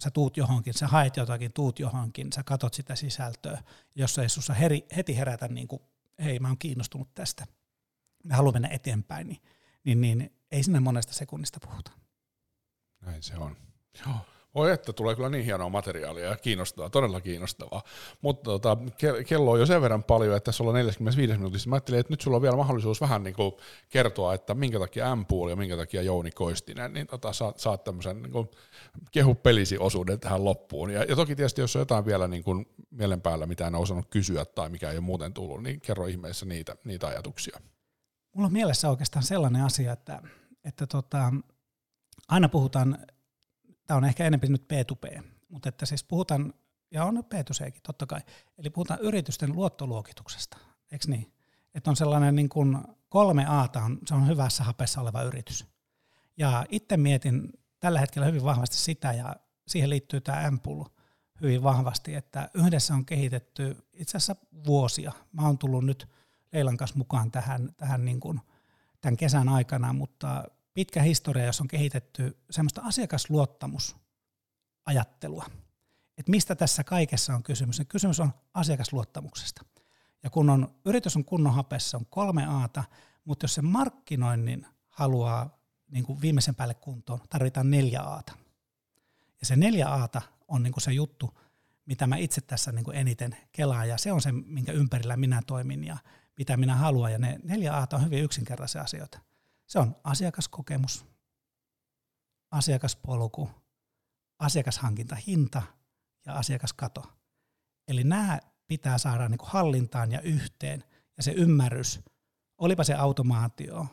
[0.03, 3.63] sä tuut johonkin, sä haet jotakin, tuut johonkin, sä katot sitä sisältöä,
[3.95, 5.81] jos ei sussa heri, heti herätä niin kuin,
[6.23, 7.47] hei mä oon kiinnostunut tästä,
[8.23, 9.41] mä haluan mennä eteenpäin, niin,
[9.83, 11.91] niin, niin ei sinne monesta sekunnista puhuta.
[13.01, 13.57] Näin se on.
[14.05, 14.15] Joo.
[14.53, 17.83] Oi että, tulee kyllä niin hienoa materiaalia ja kiinnostavaa, todella kiinnostavaa.
[18.21, 18.77] Mutta tota,
[19.27, 21.69] kello on jo sen verran paljon, että tässä ollaan 45 minuutissa.
[21.69, 23.53] Mä ajattelin, että nyt sulla on vielä mahdollisuus vähän niin kuin
[23.89, 28.21] kertoa, että minkä takia m ja minkä takia Jouni Koistinen, niin tota, saat, saat tämmöisen
[28.21, 28.49] niin
[29.11, 30.89] kehu pelisi osuuden tähän loppuun.
[30.89, 34.09] Ja, ja toki tietysti, jos on jotain vielä niin kuin mielen päällä, mitä en osannut
[34.09, 37.59] kysyä tai mikä ei ole muuten tullut, niin kerro ihmeessä niitä, niitä ajatuksia.
[38.35, 40.21] Mulla on mielessä oikeastaan sellainen asia, että,
[40.63, 41.33] että tota,
[42.27, 42.97] aina puhutaan
[43.91, 46.53] tämä on ehkä enemmän nyt P2P, mutta että siis puhutaan,
[46.91, 48.21] ja on P2Ckin totta kai,
[48.57, 50.57] eli puhutaan yritysten luottoluokituksesta,
[50.91, 51.33] eikö niin?
[51.75, 52.77] Että on sellainen niin kuin
[53.09, 55.65] kolme Aata, on, se on hyvässä hapessa oleva yritys.
[56.37, 59.35] Ja itse mietin tällä hetkellä hyvin vahvasti sitä, ja
[59.67, 60.83] siihen liittyy tämä Ampul
[61.41, 64.35] hyvin vahvasti, että yhdessä on kehitetty itse asiassa
[64.65, 65.11] vuosia.
[65.33, 66.09] Mä oon tullut nyt
[66.53, 68.39] Leilan kanssa mukaan tähän, tähän niin kuin
[69.01, 70.43] tämän kesän aikana, mutta
[70.73, 75.45] pitkä historia, jossa on kehitetty semmoista asiakasluottamusajattelua.
[76.17, 77.79] Että mistä tässä kaikessa on kysymys?
[77.79, 79.65] Ja kysymys on asiakasluottamuksesta.
[80.23, 82.83] Ja kun on, yritys on kunnon hapessa, on kolme aata,
[83.25, 85.61] mutta jos se markkinoinnin haluaa
[85.91, 88.33] niin kuin viimeisen päälle kuntoon, tarvitaan neljä aata.
[89.39, 91.39] Ja se neljä aata on niin kuin se juttu,
[91.85, 95.41] mitä mä itse tässä niin kuin eniten kelaan, ja se on se, minkä ympärillä minä
[95.47, 95.97] toimin ja
[96.37, 97.11] mitä minä haluan.
[97.11, 99.19] Ja ne neljä aata on hyvin yksinkertaisia asioita.
[99.71, 101.05] Se on asiakaskokemus,
[102.51, 103.49] asiakaspolku,
[104.39, 105.61] asiakashankintahinta
[106.25, 107.03] ja asiakaskato.
[107.87, 110.83] Eli nämä pitää saada niin hallintaan ja yhteen.
[111.17, 111.99] Ja se ymmärrys,
[112.57, 113.87] olipa se automaatio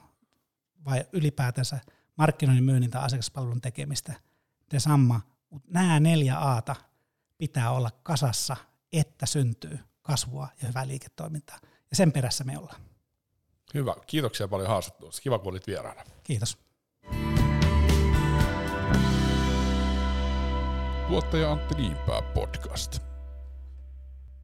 [0.85, 1.79] vai ylipäätänsä
[2.16, 4.14] markkinoinnin myynnin tai asiakaspalvelun tekemistä,
[4.68, 5.20] te samma,
[5.51, 6.76] mutta nämä neljä aata
[7.39, 8.57] pitää olla kasassa,
[8.93, 11.59] että syntyy kasvua ja hyvää liiketoimintaa.
[11.91, 12.88] Ja sen perässä me ollaan.
[13.75, 13.95] Hyvä.
[14.07, 15.23] Kiitoksia paljon haastattelusta.
[15.23, 16.03] Kiva, kun olit vieraana.
[16.23, 16.59] Kiitos.
[21.09, 23.08] Tuottaja Antti Niinpää podcast.